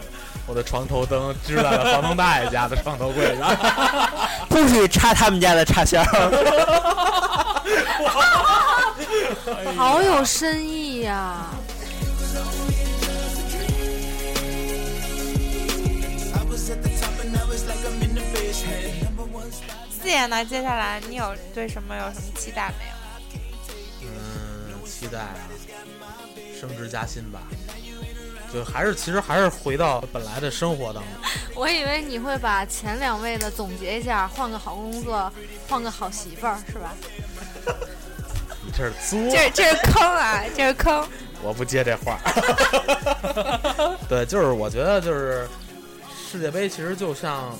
[0.46, 3.56] 我的床头灯支在了房东大爷家的床头柜上。
[4.48, 6.04] 不许插他们家的插销。
[9.76, 11.50] 好有深意呀、
[19.90, 20.42] 四爷呢？
[20.44, 24.08] 接下来你有对什么有什么期待没有？
[24.08, 25.36] 嗯，期待啊，
[26.58, 27.40] 升职加薪吧。
[28.52, 31.12] 就还是其实还是回到本来的生活当中。
[31.54, 35.30] 我以为你会把前两位的总结一下，换个好工作，
[35.68, 36.94] 换个好媳妇儿，是吧？
[38.74, 40.42] 你这是作，这这是坑啊！
[40.56, 41.06] 这是坑。
[41.42, 42.18] 我不接这话。
[44.08, 45.46] 对，就是我觉得就是
[46.30, 47.56] 世界杯其实就像，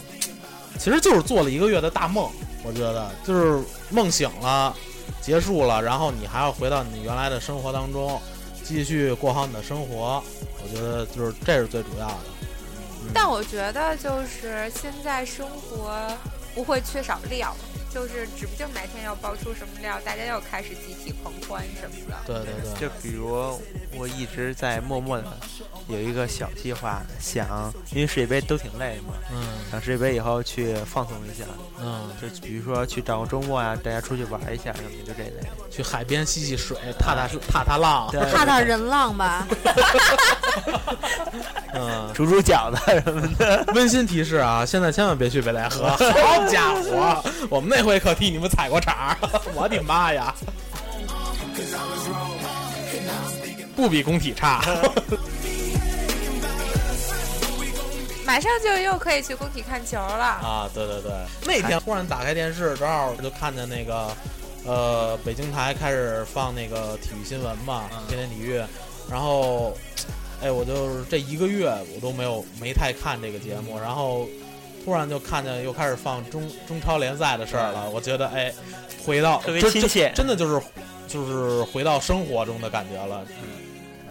[0.78, 2.30] 其实就是做了一个月的大梦。
[2.64, 4.74] 我觉得就是梦醒了，
[5.20, 8.20] 结束了，然后你还要回到你原来的生活当中，
[8.62, 10.22] 继续过好你的生活。
[10.62, 12.18] 我觉得就是这是最主要的。
[13.12, 15.94] 但我觉得就是现在生活
[16.54, 17.54] 不会缺少料，
[17.94, 22.16] 就是指不定哪天要爆出什么料，大家又开始集体狂欢什么的。
[22.26, 23.60] 对对对，就比如
[23.96, 25.24] 我一直在默默的
[25.86, 31.44] 有一个小计划，想因为世界杯都挺累嘛，嗯想世界杯以后去放松一下，
[31.80, 35.34] 嗯，就比如说去找个周末啊，大家出去玩一下什么的，就这类。
[35.70, 38.08] 去海边洗洗水，踏踏踏踏浪。
[38.10, 39.46] 对踏踏人浪吧。
[41.74, 43.64] 嗯，煮煮饺子什么的。
[43.74, 49.16] 温馨提示啊，现在千万别去北戴河， 好家伙，我们那回可替你们踩过场儿，
[49.54, 50.34] 我的妈呀！
[53.76, 54.60] 不比工体差，
[58.24, 60.24] 马上就又可以去工体看球了。
[60.24, 61.12] 啊，对对对，
[61.44, 64.16] 那天忽然打开电视，正好就看见那个，
[64.64, 68.56] 呃，北京台开始放那个体育新闻嘛，天天体育，
[69.10, 69.76] 然后，
[70.40, 74.26] 哎，我就是这一个月我都没有没太看这个节目，然后
[74.84, 78.52] 突然就看见又开始放中中超联赛的事儿了，我觉得哎，
[79.04, 80.60] 回到特别亲切真真的就是
[81.08, 83.48] 就是回到生活中的感觉了，嗯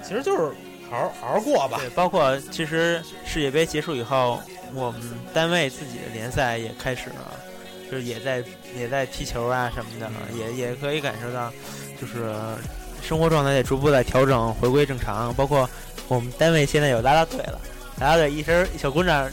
[0.04, 0.52] 其实就是
[0.90, 4.42] 好好好好过吧对，，包括其实世界杯结束以后，
[4.74, 5.02] 我们
[5.34, 7.32] 单位自己的联赛也开始了，
[7.90, 8.44] 就是也在
[8.76, 11.52] 也在踢球啊什么的，也也可以感受到，
[12.02, 12.34] 就是
[13.02, 15.34] 生活状态也逐步在调整，回归正常。
[15.36, 15.70] 包括
[16.08, 17.62] 我们单位现在有拉拉队了，
[18.02, 19.30] 拉拉队一身小姑娘。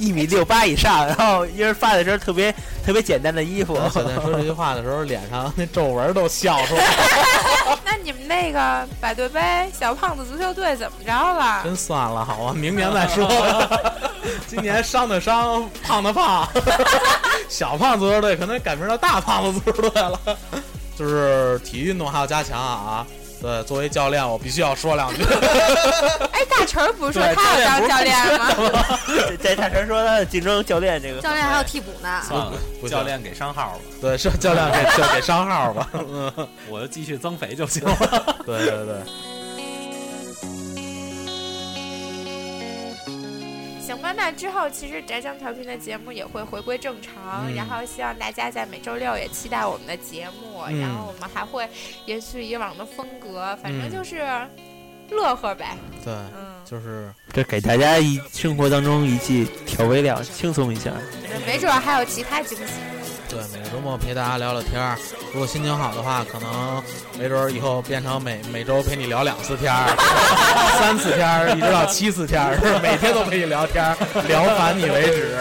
[0.00, 2.52] 一米六八以上，然后一人发的身特别
[2.84, 7.78] 特别简单的衣服，当小健说这句话的时候，脸上那皱纹都笑出来了。
[7.84, 11.60] 那你们那个百对杯小胖子足球队怎么着了？
[11.62, 13.28] 真算了，好吧，明年再说。
[14.48, 16.48] 今年伤的伤，胖的胖，
[17.48, 20.20] 小胖足球队可能改名叫大胖子足球队了。
[20.96, 23.06] 就是体育运动还要加强啊！
[23.40, 25.22] 对，作为教练，我必须要说两句。
[26.32, 28.50] 哎，大成不是说他要当教练吗？
[29.42, 32.22] 这大成说他的竞争教练这个教练还有替补呢。
[32.88, 35.88] 教练给上号吧，对，是教练给就给上号吧。
[35.92, 36.32] 嗯，
[36.68, 38.36] 我就继续增肥就行了。
[38.44, 38.96] 对对对，
[43.90, 51.68] 行吧，那之后其实宅酱调频的节目也会回归正常，嗯然后希望大家在每周六也期待我们的节目，嗯然后我们还会
[52.06, 54.24] 延续以往的风格，反正嗯就是
[55.10, 55.76] 乐呵呗。
[56.04, 60.92] 对，嗯，就是这给大家一生活当中一剂调味料，轻松一下。
[61.44, 62.74] 没准还有其他惊喜。
[63.30, 64.98] 对，每个周末陪大家聊聊天儿。
[65.32, 66.82] 如果心情好的话，可能
[67.16, 69.86] 没准儿以后变成每每周陪你聊两次天儿，
[70.80, 75.38] 三次天儿，一直到七次天儿，是 每天都陪你聊天儿，聊烦你为止。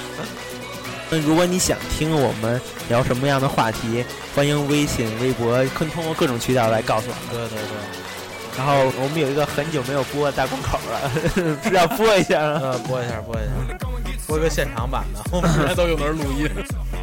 [1.10, 4.04] 那如果你想听我们聊什么样的话题，
[4.36, 7.48] 欢迎微信、微博，可以通过各种渠道来告诉我们。
[7.48, 7.78] 对对对，
[8.58, 11.10] 然后我们有一个很久没有播的大广口了，
[11.64, 12.60] 是要播一下啊。
[12.62, 13.87] 呃，播一下，播一下，
[14.28, 16.48] 播一个现场版的， 我们之前都用的是录音。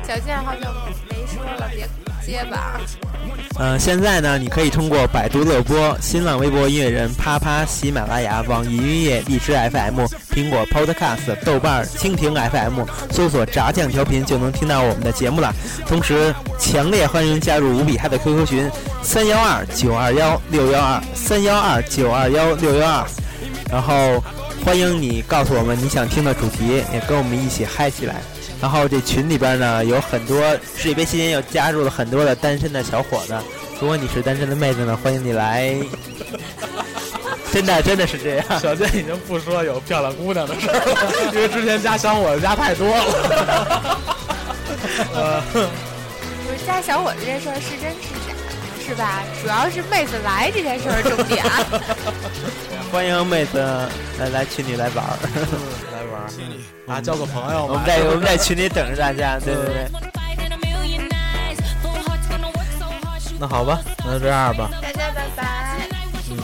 [0.08, 0.62] 小健好久
[1.10, 1.88] 没说了，别
[2.24, 2.80] 结巴。
[3.58, 10.02] 嗯、现在呢，你可以通过百度乐播、新浪微博音乐人、啪啪、喜马拉雅、网易音乐、荔枝 FM、
[10.32, 15.54] 苹果 Podcast、豆瓣儿、蜻蜓 FM 搜索“炸酱调频”就能听到我们的节目了。
[15.88, 18.70] 同时，强烈欢迎加入无比嗨的 QQ 群
[19.02, 23.08] 三幺二九二幺六幺二三幺二九二幺六幺二，
[23.72, 24.22] 然后
[24.64, 28.22] 欢迎你告诉我们你想听的主题，也跟我们一起嗨起来。
[28.62, 30.42] 然后这群里边呢有很多
[30.76, 33.36] 世界杯期间又加入了很多的单身的小伙子，
[33.80, 35.76] 如果你是单身的妹子呢，欢迎你来。
[37.52, 44.00] 真的真的是这样，小健已经不说有漂亮姑娘的事儿了， 因为之前加小伙子加太多了。
[45.14, 47.94] 呃，不是加小伙子这事儿是真
[48.86, 49.24] 是吧？
[49.42, 51.44] 主要是妹子来这件事儿重点。
[52.92, 53.60] 欢迎妹子
[54.20, 55.18] 来来群里来玩儿，
[55.92, 56.30] 来玩儿
[56.94, 57.86] 啊，交个朋友嘛我们。
[57.86, 59.88] 在我们在群里等着大家， 对对对。
[63.38, 65.78] 那好吧，那就这样吧，大家拜拜。
[66.30, 66.38] 嗯，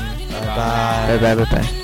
[0.56, 1.81] 拜拜拜拜拜拜。